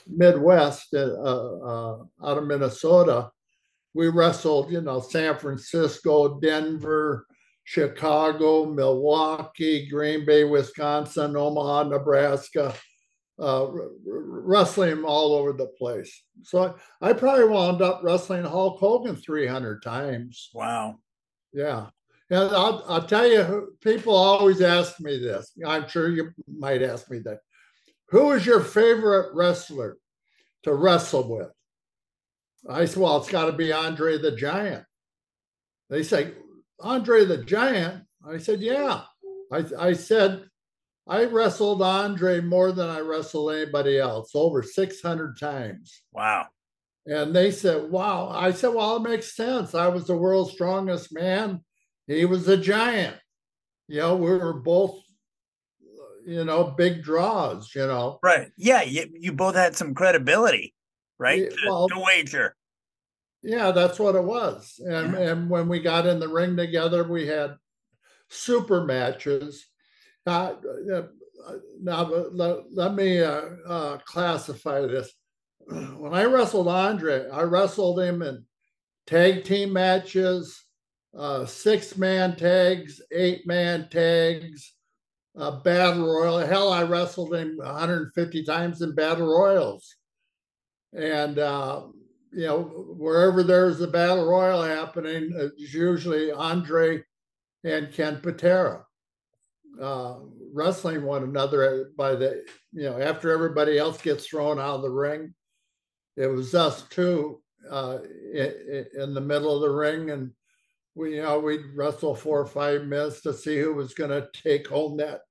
Midwest, 0.08 0.94
uh, 0.94 1.00
uh, 1.00 1.98
out 2.24 2.38
of 2.38 2.48
Minnesota, 2.48 3.30
we 3.94 4.08
wrestled, 4.08 4.72
you 4.72 4.82
know, 4.82 5.00
San 5.00 5.38
Francisco, 5.38 6.40
Denver, 6.40 7.28
Chicago, 7.64 8.66
Milwaukee, 8.66 9.88
Green 9.88 10.26
Bay, 10.26 10.44
Wisconsin, 10.44 11.36
Omaha, 11.36 11.84
Nebraska, 11.90 12.74
uh, 13.40 13.68
wrestling 14.06 15.04
all 15.04 15.34
over 15.34 15.54
the 15.54 15.68
place. 15.68 16.24
So 16.44 16.76
I, 17.02 17.10
I 17.10 17.14
probably 17.14 17.48
wound 17.48 17.82
up 17.82 18.02
wrestling 18.04 18.44
Hulk 18.44 18.80
Hogan 18.80 19.16
300 19.16 19.82
times. 19.82 20.50
Wow. 20.54 21.00
Yeah. 21.52 21.88
And 22.30 22.40
I'll, 22.40 22.84
I'll 22.88 23.06
tell 23.06 23.28
you, 23.28 23.76
people 23.82 24.16
always 24.16 24.62
ask 24.62 25.00
me 25.00 25.18
this. 25.20 25.52
I'm 25.66 25.88
sure 25.88 26.10
you 26.10 26.32
might 26.48 26.82
ask 26.82 27.10
me 27.10 27.20
that. 27.20 27.40
Who 28.10 28.32
is 28.32 28.46
your 28.46 28.60
favorite 28.60 29.34
wrestler 29.34 29.98
to 30.64 30.74
wrestle 30.74 31.36
with? 31.36 31.52
I 32.70 32.86
said, 32.86 33.02
Well, 33.02 33.18
it's 33.18 33.30
got 33.30 33.46
to 33.46 33.52
be 33.52 33.72
Andre 33.72 34.18
the 34.18 34.36
Giant. 34.36 34.86
They 35.90 36.04
say, 36.04 36.32
Andre 36.80 37.26
the 37.26 37.44
Giant? 37.44 38.04
I 38.26 38.38
said, 38.38 38.62
Yeah. 38.62 39.02
I, 39.52 39.66
I 39.78 39.94
said, 39.94 40.46
I 41.08 41.26
wrestled 41.26 41.82
Andre 41.82 42.40
more 42.40 42.72
than 42.72 42.90
I 42.90 43.00
wrestled 43.00 43.54
anybody 43.54 44.00
else, 44.00 44.32
over 44.34 44.64
600 44.64 45.38
times. 45.38 46.02
Wow. 46.14 46.48
And 47.06 47.36
they 47.36 47.52
said, 47.52 47.92
Wow. 47.92 48.30
I 48.30 48.52
said, 48.52 48.74
Well, 48.74 48.98
it 48.98 49.10
makes 49.10 49.36
sense. 49.36 49.76
I 49.76 49.88
was 49.88 50.08
the 50.08 50.16
world's 50.16 50.54
strongest 50.54 51.14
man. 51.14 51.62
He 52.08 52.26
was 52.26 52.48
a 52.48 52.58
giant. 52.58 53.18
You 53.88 54.00
know, 54.00 54.16
we 54.16 54.30
were 54.30 54.54
both 54.54 55.00
you 56.26 56.46
know, 56.46 56.64
big 56.64 57.04
draws, 57.04 57.74
you 57.76 57.86
know. 57.86 58.20
Right. 58.24 58.50
Yeah. 58.58 58.82
You, 58.84 59.10
you 59.14 59.34
both 59.34 59.56
had 59.56 59.76
some 59.76 59.94
credibility, 59.94 60.74
right? 61.18 61.42
Yeah, 61.42 61.56
well, 61.68 61.90
to, 61.90 61.96
to 61.96 62.02
wager. 62.02 62.56
Yeah, 63.42 63.72
that's 63.72 64.00
what 64.00 64.16
it 64.16 64.24
was. 64.24 64.80
And 64.80 65.16
and 65.16 65.50
when 65.50 65.68
we 65.68 65.82
got 65.82 66.06
in 66.06 66.20
the 66.20 66.30
ring 66.30 66.56
together, 66.56 67.04
we 67.04 67.28
had 67.28 67.56
super 68.30 68.86
matches. 68.86 69.68
Uh, 70.26 70.54
uh, 70.94 71.02
now 71.82 72.04
let, 72.32 72.74
let 72.74 72.94
me 72.96 73.22
uh, 73.22 73.98
classify 74.06 74.82
this. 74.82 75.12
When 75.68 76.14
I 76.14 76.24
wrestled 76.24 76.68
Andre, 76.68 77.30
I 77.30 77.42
wrestled 77.44 78.00
him 78.00 78.22
in 78.22 78.46
tag 79.08 79.44
team 79.44 79.74
matches, 79.74 80.64
uh, 81.18 81.46
six 81.46 81.98
man 81.98 82.36
tags, 82.36 83.02
eight 83.12 83.46
man 83.46 83.88
tags, 83.90 84.74
uh, 85.38 85.60
battle 85.62 86.06
royal. 86.06 86.40
Hell, 86.40 86.72
I 86.72 86.84
wrestled 86.84 87.34
him 87.34 87.58
150 87.58 88.44
times 88.44 88.82
in 88.82 88.96
battle 88.96 89.28
royals. 89.28 89.96
And, 90.94 91.40
uh, 91.40 91.88
you 92.32 92.48
know, 92.48 92.64
wherever 92.98 93.44
there's 93.44 93.82
a 93.82 93.88
battle 93.88 94.26
royal 94.26 94.62
happening, 94.62 95.32
it's 95.36 95.74
usually 95.74 96.32
Andre 96.32 97.04
and 97.64 97.92
Ken 97.92 98.20
Patera 98.22 98.86
uh, 99.82 100.16
wrestling 100.54 101.04
one 101.04 101.24
another 101.24 101.92
by 101.98 102.16
the, 102.16 102.46
you 102.72 102.84
know, 102.84 103.00
after 103.00 103.32
everybody 103.32 103.78
else 103.78 104.02
gets 104.02 104.28
thrown 104.28 104.60
out 104.60 104.76
of 104.76 104.82
the 104.82 104.90
ring. 104.90 105.34
It 106.16 106.28
was 106.28 106.54
us 106.54 106.84
two 106.90 107.42
uh, 107.70 108.00
in, 108.34 108.86
in 109.00 109.14
the 109.14 109.22
middle 109.22 109.56
of 109.56 109.62
the 109.62 109.76
ring, 109.76 110.12
and 110.12 110.32
we, 110.94 111.16
you 111.16 111.24
know, 111.24 111.40
we'd 111.40 111.76
wrestle 111.76 112.14
four 112.14 112.40
or 112.40 112.46
five 112.46 112.84
minutes 112.84 113.22
to 113.22 113.34
see 113.34 113.58
who 113.60 113.74
was 113.74 113.96
going 113.96 114.12
to 114.12 114.30
take 114.44 114.68
home 114.68 114.98
that 114.98 115.22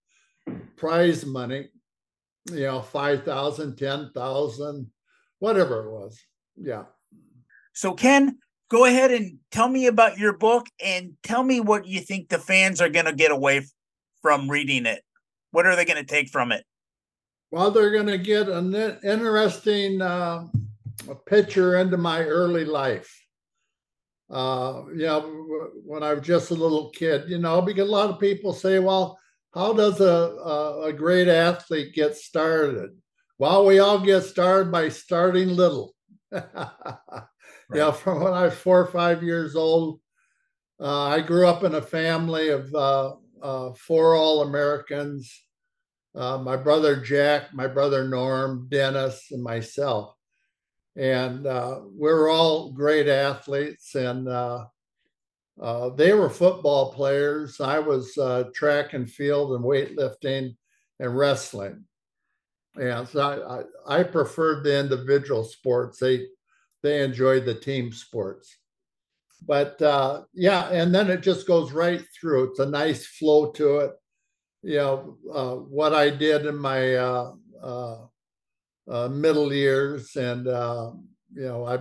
prize 0.77 1.25
money. 1.25 1.69
You 2.51 2.63
know, 2.63 2.83
five 2.83 3.23
thousand, 3.23 3.77
ten 3.77 4.11
thousand, 4.13 4.91
whatever 5.39 5.87
it 5.87 5.93
was. 5.93 6.21
Yeah. 6.57 6.85
So 7.75 7.95
Ken, 7.95 8.39
go 8.69 8.87
ahead 8.87 9.13
and 9.13 9.39
tell 9.53 9.69
me 9.69 9.87
about 9.87 10.19
your 10.19 10.37
book, 10.37 10.67
and 10.85 11.13
tell 11.23 11.45
me 11.45 11.61
what 11.61 11.87
you 11.87 12.01
think 12.01 12.29
the 12.29 12.41
fans 12.41 12.81
are 12.81 12.89
going 12.89 13.07
to 13.07 13.13
get 13.13 13.31
away 13.31 13.65
from 14.23 14.51
reading 14.51 14.87
it. 14.87 15.03
What 15.51 15.67
are 15.67 15.77
they 15.77 15.85
going 15.85 16.05
to 16.05 16.05
take 16.05 16.29
from 16.29 16.53
it? 16.53 16.65
Well, 17.51 17.71
they're 17.71 17.91
going 17.91 18.07
to 18.07 18.19
get 18.19 18.49
an 18.49 18.75
interesting 19.05 20.01
uh, 20.01 20.47
picture 21.27 21.77
into 21.77 21.99
my 21.99 22.23
early 22.23 22.65
life. 22.65 23.15
Uh, 24.31 24.85
you 24.97 25.05
know, 25.05 25.69
when 25.85 26.03
I 26.03 26.15
was 26.15 26.27
just 26.27 26.51
a 26.51 26.55
little 26.55 26.89
kid, 26.91 27.25
you 27.29 27.37
know, 27.37 27.61
because 27.61 27.87
a 27.87 27.93
lot 27.93 28.09
of 28.09 28.19
people 28.19 28.55
say, 28.55 28.79
well, 28.79 29.19
how 29.53 29.75
does 29.75 30.01
a, 30.01 30.05
a, 30.05 30.83
a 30.85 30.93
great 30.95 31.29
athlete 31.29 31.95
get 31.95 32.17
started? 32.17 32.91
Well, 33.39 33.67
we 33.67 33.81
all 33.81 34.01
get 34.01 34.23
started 34.23 34.73
by 34.73 34.89
starting 34.89 35.49
little. 35.49 35.95
right. 36.31 37.27
Yeah, 37.75 37.91
from 37.91 38.23
when 38.23 38.33
I 38.33 38.45
was 38.45 38.55
four 38.55 38.81
or 38.81 38.87
five 38.87 39.23
years 39.23 39.55
old, 39.55 40.01
uh, 40.81 41.09
I 41.09 41.21
grew 41.21 41.47
up 41.47 41.65
in 41.65 41.75
a 41.75 41.83
family 41.83 42.49
of 42.49 42.75
uh, 42.75 43.15
uh, 43.43 43.73
four 43.75 44.15
All 44.15 44.43
Americans. 44.43 45.43
Uh, 46.15 46.39
my 46.39 46.57
brother 46.57 46.97
Jack, 46.97 47.55
my 47.55 47.67
brother 47.67 48.07
Norm, 48.07 48.69
Dennis, 48.71 49.29
and 49.31 49.43
myself. 49.43 50.15
And 50.95 51.47
uh, 51.47 51.81
we 51.99 52.11
are 52.11 52.29
all 52.29 52.71
great 52.71 53.09
athletes 53.09 53.95
and 53.95 54.29
uh, 54.29 54.67
uh, 55.61 55.91
they 55.91 56.13
were 56.13 56.31
football 56.31 56.93
players. 56.93 57.61
I 57.61 57.79
was 57.79 58.17
uh, 58.19 58.45
track 58.55 58.95
and 58.95 59.11
field 59.11 59.53
and 59.53 59.65
weightlifting 59.65 60.57
and 60.99 61.17
wrestling. 61.17 61.85
And 62.77 63.07
so 63.07 63.21
I, 63.87 63.97
I, 63.97 64.01
I 64.01 64.03
preferred 64.03 64.65
the 64.65 64.79
individual 64.79 65.45
sports. 65.45 65.99
They 65.99 66.27
they 66.83 67.03
enjoyed 67.03 67.45
the 67.45 67.55
team 67.55 67.93
sports 67.93 68.57
but 69.47 69.81
uh, 69.83 70.23
yeah 70.35 70.69
and 70.71 70.95
then 70.95 71.11
it 71.11 71.23
just 71.23 71.47
goes 71.47 71.73
right 71.73 72.03
through. 72.19 72.51
It's 72.51 72.61
a 72.61 72.67
nice 72.67 73.07
flow 73.07 73.51
to 73.53 73.79
it. 73.79 73.93
You 74.63 74.77
know 74.77 75.17
uh, 75.35 75.55
what 75.57 75.93
i 75.93 76.09
did 76.09 76.47
in 76.47 76.57
my 76.57 76.95
uh, 78.89 79.09
middle 79.09 79.53
years, 79.53 80.17
and 80.17 80.47
uh, 80.49 80.93
you 81.35 81.43
know, 81.43 81.65
I 81.65 81.79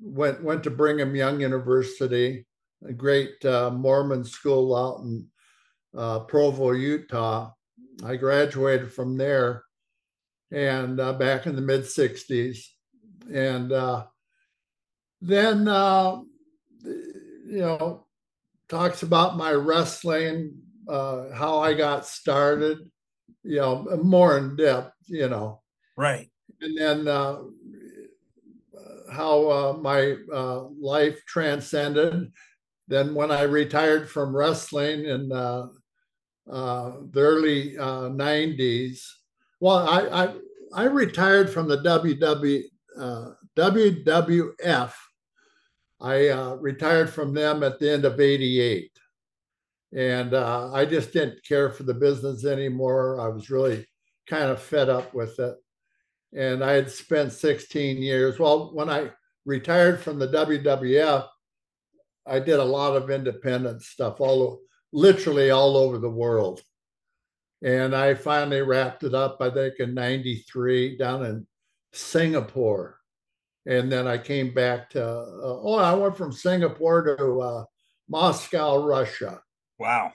went 0.00 0.42
went 0.42 0.64
to 0.64 0.70
Brigham 0.70 1.14
Young 1.14 1.40
University, 1.40 2.46
a 2.86 2.92
great 2.92 3.44
uh, 3.44 3.70
Mormon 3.70 4.24
school 4.24 4.74
out 4.74 5.00
in 5.02 5.26
uh, 5.96 6.20
Provo, 6.20 6.72
Utah. 6.72 7.52
I 8.04 8.16
graduated 8.16 8.92
from 8.92 9.16
there, 9.16 9.64
and 10.50 11.00
uh, 11.00 11.12
back 11.14 11.46
in 11.46 11.56
the 11.56 11.62
mid 11.62 11.82
'60s, 11.82 12.58
and 13.32 13.72
uh, 15.22 15.26
then 15.26 15.58
you 17.46 17.58
know 17.58 18.06
talks 18.68 19.02
about 19.02 19.36
my 19.36 19.52
wrestling, 19.52 20.54
uh, 20.88 21.30
how 21.32 21.58
I 21.58 21.74
got 21.74 22.06
started 22.06 22.90
you 23.46 23.60
know, 23.60 23.86
more 24.02 24.38
in 24.38 24.56
depth, 24.56 24.92
you 25.06 25.28
know. 25.28 25.62
Right. 25.96 26.28
And 26.60 26.76
then 26.76 27.06
uh, 27.08 27.38
how 29.10 29.48
uh, 29.48 29.72
my 29.80 30.16
uh, 30.32 30.64
life 30.80 31.24
transcended. 31.26 32.32
Then 32.88 33.14
when 33.14 33.30
I 33.30 33.42
retired 33.42 34.10
from 34.10 34.36
wrestling 34.36 35.04
in 35.06 35.32
uh, 35.32 35.68
uh 36.50 36.92
the 37.10 37.20
early 37.20 37.74
90s, 37.74 38.92
uh, 38.92 38.96
well, 39.60 39.88
I, 39.88 40.24
I, 40.24 40.34
I 40.74 40.84
retired 40.84 41.50
from 41.50 41.68
the 41.68 41.78
WW, 41.78 42.62
WWF. 43.56 44.92
I 46.00 46.28
retired 46.60 47.10
from 47.10 47.32
them 47.32 47.62
at 47.62 47.78
the 47.78 47.90
end 47.90 48.04
of 48.04 48.20
88 48.20 48.90
and 49.96 50.34
uh, 50.34 50.72
I 50.72 50.84
just 50.84 51.12
didn't 51.12 51.44
care 51.44 51.70
for 51.70 51.84
the 51.84 51.94
business 51.94 52.44
anymore. 52.44 53.20
I 53.20 53.28
was 53.28 53.50
really 53.50 53.86
kind 54.28 54.50
of 54.50 54.60
fed 54.60 54.88
up 54.88 55.14
with 55.14 55.38
it, 55.38 55.56
and 56.34 56.62
I 56.62 56.72
had 56.72 56.90
spent 56.90 57.32
16 57.32 58.02
years. 58.02 58.38
Well, 58.38 58.74
when 58.74 58.90
I 58.90 59.10
retired 59.44 60.00
from 60.00 60.18
the 60.18 60.28
WWF, 60.28 61.26
I 62.26 62.38
did 62.40 62.58
a 62.58 62.64
lot 62.64 62.96
of 62.96 63.10
independent 63.10 63.82
stuff, 63.82 64.20
all 64.20 64.60
literally 64.92 65.50
all 65.50 65.76
over 65.76 65.98
the 65.98 66.10
world, 66.10 66.60
and 67.62 67.94
I 67.94 68.14
finally 68.14 68.62
wrapped 68.62 69.04
it 69.04 69.14
up. 69.14 69.38
I 69.40 69.50
think 69.50 69.76
in 69.78 69.94
'93 69.94 70.98
down 70.98 71.24
in 71.24 71.46
Singapore, 71.92 72.95
and 73.66 73.90
then 73.90 74.06
I 74.06 74.18
came 74.18 74.54
back 74.54 74.90
to. 74.90 75.04
Uh, 75.04 75.60
oh, 75.62 75.78
I 75.78 75.94
went 75.94 76.16
from 76.16 76.32
Singapore 76.32 77.16
to 77.16 77.40
uh, 77.40 77.64
Moscow, 78.08 78.84
Russia 78.84 79.40
Wow. 79.78 80.12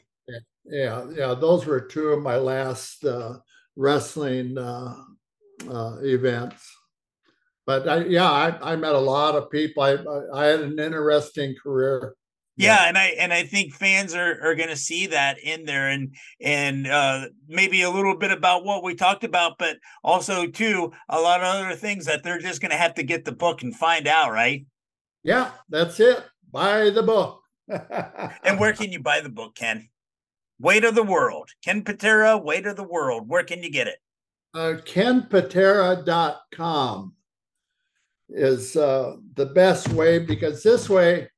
Yeah, 0.66 1.06
yeah, 1.12 1.34
those 1.34 1.66
were 1.66 1.82
two 1.82 2.10
of 2.10 2.22
my 2.22 2.38
last 2.38 3.04
uh, 3.04 3.38
wrestling 3.76 4.58
uh, 4.58 4.96
uh, 5.68 5.98
events. 6.02 6.70
But 7.66 7.88
I, 7.88 8.06
yeah, 8.06 8.30
I, 8.30 8.74
I 8.74 8.76
met 8.76 8.96
a 8.96 9.00
lot 9.00 9.36
of 9.36 9.50
people. 9.50 9.84
I, 9.84 9.98
I 10.34 10.46
had 10.46 10.62
an 10.62 10.80
interesting 10.80 11.56
career. 11.62 12.16
Yeah, 12.62 12.76
yeah, 12.76 12.88
and 12.88 12.98
I 12.98 13.06
and 13.20 13.34
I 13.34 13.44
think 13.44 13.74
fans 13.74 14.14
are 14.14 14.40
are 14.42 14.56
going 14.56 14.70
to 14.70 14.76
see 14.76 15.08
that 15.08 15.40
in 15.40 15.66
there, 15.66 15.90
and 15.90 16.16
and 16.40 16.88
uh, 16.88 17.28
maybe 17.48 17.82
a 17.82 17.90
little 17.90 18.18
bit 18.18 18.32
about 18.32 18.64
what 18.64 18.84
we 18.84 18.96
talked 18.96 19.24
about, 19.24 19.58
but 19.58 19.78
also 20.04 20.48
too 20.48 20.92
a 21.10 21.20
lot 21.20 21.42
of 21.42 21.48
other 21.48 21.76
things 21.76 22.06
that 22.06 22.24
they're 22.24 22.40
just 22.40 22.62
going 22.62 22.72
to 22.72 22.78
have 22.78 22.94
to 22.96 23.04
get 23.04 23.26
the 23.26 23.32
book 23.32 23.64
and 23.64 23.76
find 23.76 24.08
out, 24.08 24.32
right? 24.32 24.66
Yeah, 25.24 25.52
that's 25.70 26.00
it. 26.00 26.24
Buy 26.52 26.90
the 26.90 27.04
book 27.04 27.42
and 27.72 28.60
where 28.60 28.74
can 28.78 28.92
you 28.92 29.00
buy 29.00 29.22
the 29.22 29.30
book, 29.30 29.56
Ken? 29.56 29.88
Weight 30.60 30.84
of 30.84 30.96
the 30.96 31.04
World. 31.04 31.52
Ken 31.64 31.84
Patera, 31.84 32.38
Weight 32.38 32.66
of 32.66 32.76
the 32.76 32.84
World. 32.84 33.28
Where 33.28 33.44
can 33.44 33.62
you 33.64 33.72
get 33.72 33.88
it? 33.88 34.00
Uh, 34.54 34.76
KenPatera.com 34.86 37.14
is 38.30 38.76
uh, 38.76 39.16
the 39.36 39.46
best 39.48 39.90
way 39.90 40.20
because 40.20 40.62
this 40.64 40.90
way 40.90 41.30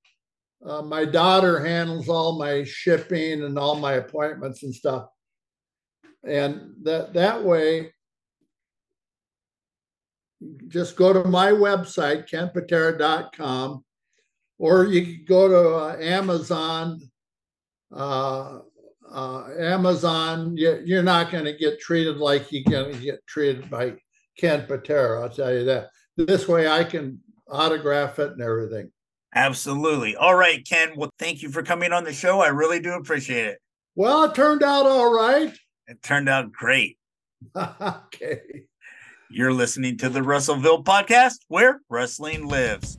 uh, 0.66 0.82
my 0.82 1.06
daughter 1.06 1.60
handles 1.60 2.08
all 2.08 2.38
my 2.38 2.64
shipping 2.64 3.44
and 3.44 3.58
all 3.58 3.76
my 3.76 3.94
appointments 3.94 4.64
and 4.64 4.74
stuff. 4.74 5.08
And 6.26 6.74
that, 6.84 7.14
that 7.14 7.44
way, 7.44 7.92
just 10.68 10.96
go 10.96 11.14
to 11.14 11.28
my 11.28 11.52
website, 11.52 12.30
kenpatera.com, 12.30 13.84
or 14.58 14.86
you 14.86 15.06
could 15.06 15.28
go 15.28 15.48
to 15.48 15.76
uh, 15.76 15.98
Amazon. 16.00 17.02
Uh, 17.92 18.60
uh, 19.12 19.48
Amazon, 19.60 20.58
you, 20.58 20.98
are 20.98 21.04
not 21.04 21.30
going 21.32 21.46
to 21.46 21.54
get 21.56 21.80
treated 21.80 22.18
like 22.18 22.52
you're 22.52 22.64
going 22.64 22.94
to 22.94 23.00
get 23.00 23.26
treated 23.28 23.70
by 23.70 23.94
Ken 24.38 24.66
Patera. 24.66 25.22
I'll 25.22 25.30
tell 25.30 25.54
you 25.54 25.66
that. 25.66 25.90
This 26.18 26.48
way, 26.48 26.68
I 26.68 26.84
can 26.84 27.20
autograph 27.48 28.18
it 28.20 28.32
and 28.32 28.42
everything. 28.42 28.92
Absolutely. 29.36 30.16
All 30.16 30.36
right, 30.36 30.66
Ken. 30.68 30.94
Well, 30.96 31.10
thank 31.18 31.42
you 31.42 31.50
for 31.50 31.64
coming 31.64 31.92
on 31.92 32.04
the 32.04 32.14
show. 32.14 32.42
I 32.42 32.50
really 32.50 32.80
do 32.80 32.94
appreciate 32.94 33.48
it. 33.48 33.60
Well, 33.96 34.24
it 34.24 34.36
turned 34.36 34.64
out 34.64 34.86
all 34.86 35.14
right. 35.14 35.54
It 35.88 36.02
turned 36.02 36.30
out 36.30 36.52
great. 36.52 36.98
okay. 37.56 38.42
You're 39.30 39.54
listening 39.54 39.98
to 39.98 40.10
the 40.10 40.22
Russellville 40.22 40.84
podcast 40.84 41.40
where 41.48 41.82
wrestling 41.90 42.48
lives. 42.48 42.98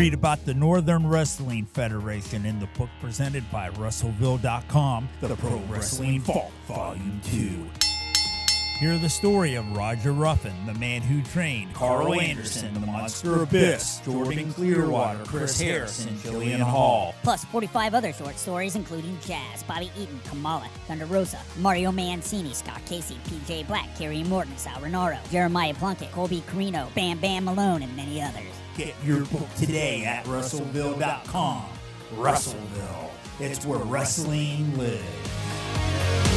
Read 0.00 0.14
about 0.14 0.46
the 0.46 0.54
Northern 0.54 1.06
Wrestling 1.06 1.66
Federation 1.66 2.46
in 2.46 2.58
the 2.58 2.66
book 2.68 2.88
presented 3.02 3.44
by 3.52 3.68
Russellville.com, 3.68 5.06
The 5.20 5.36
Pro 5.36 5.58
Wrestling 5.68 6.22
Vault, 6.22 6.50
Volume 6.66 7.20
2. 7.24 7.66
Hear 8.78 8.96
the 8.96 9.10
story 9.10 9.56
of 9.56 9.76
Roger 9.76 10.12
Ruffin, 10.12 10.54
the 10.64 10.72
man 10.72 11.02
who 11.02 11.20
trained 11.20 11.74
Karl 11.74 12.18
Anderson, 12.18 12.72
the 12.72 12.80
Monster 12.80 13.42
Abyss, 13.42 14.00
Jordan 14.02 14.54
Clearwater, 14.54 15.22
Chris 15.26 15.60
Harris, 15.60 16.06
and 16.06 16.16
Jillian 16.20 16.60
Hall. 16.60 17.14
Plus 17.22 17.44
45 17.44 17.92
other 17.92 18.14
short 18.14 18.38
stories, 18.38 18.76
including 18.76 19.18
Jazz, 19.20 19.62
Bobby 19.64 19.92
Eaton, 19.98 20.18
Kamala, 20.24 20.66
Thunder 20.88 21.04
Rosa, 21.04 21.40
Mario 21.58 21.92
Mancini, 21.92 22.54
Scott 22.54 22.80
Casey, 22.86 23.18
PJ 23.26 23.66
Black, 23.66 23.94
Kerry 23.98 24.22
Morton, 24.22 24.56
Sal 24.56 24.80
Rinauro, 24.80 25.18
Jeremiah 25.30 25.74
Plunkett, 25.74 26.10
Colby 26.12 26.42
Corino, 26.50 26.88
Bam 26.94 27.18
Bam 27.18 27.44
Malone, 27.44 27.82
and 27.82 27.94
many 27.94 28.22
others. 28.22 28.59
Get 28.76 28.94
your 29.04 29.24
book 29.26 29.48
today 29.56 30.04
at 30.04 30.24
russellville.com. 30.26 31.64
Russellville, 32.16 33.10
it's 33.38 33.64
where 33.66 33.80
wrestling 33.80 34.76
lives. 34.78 36.29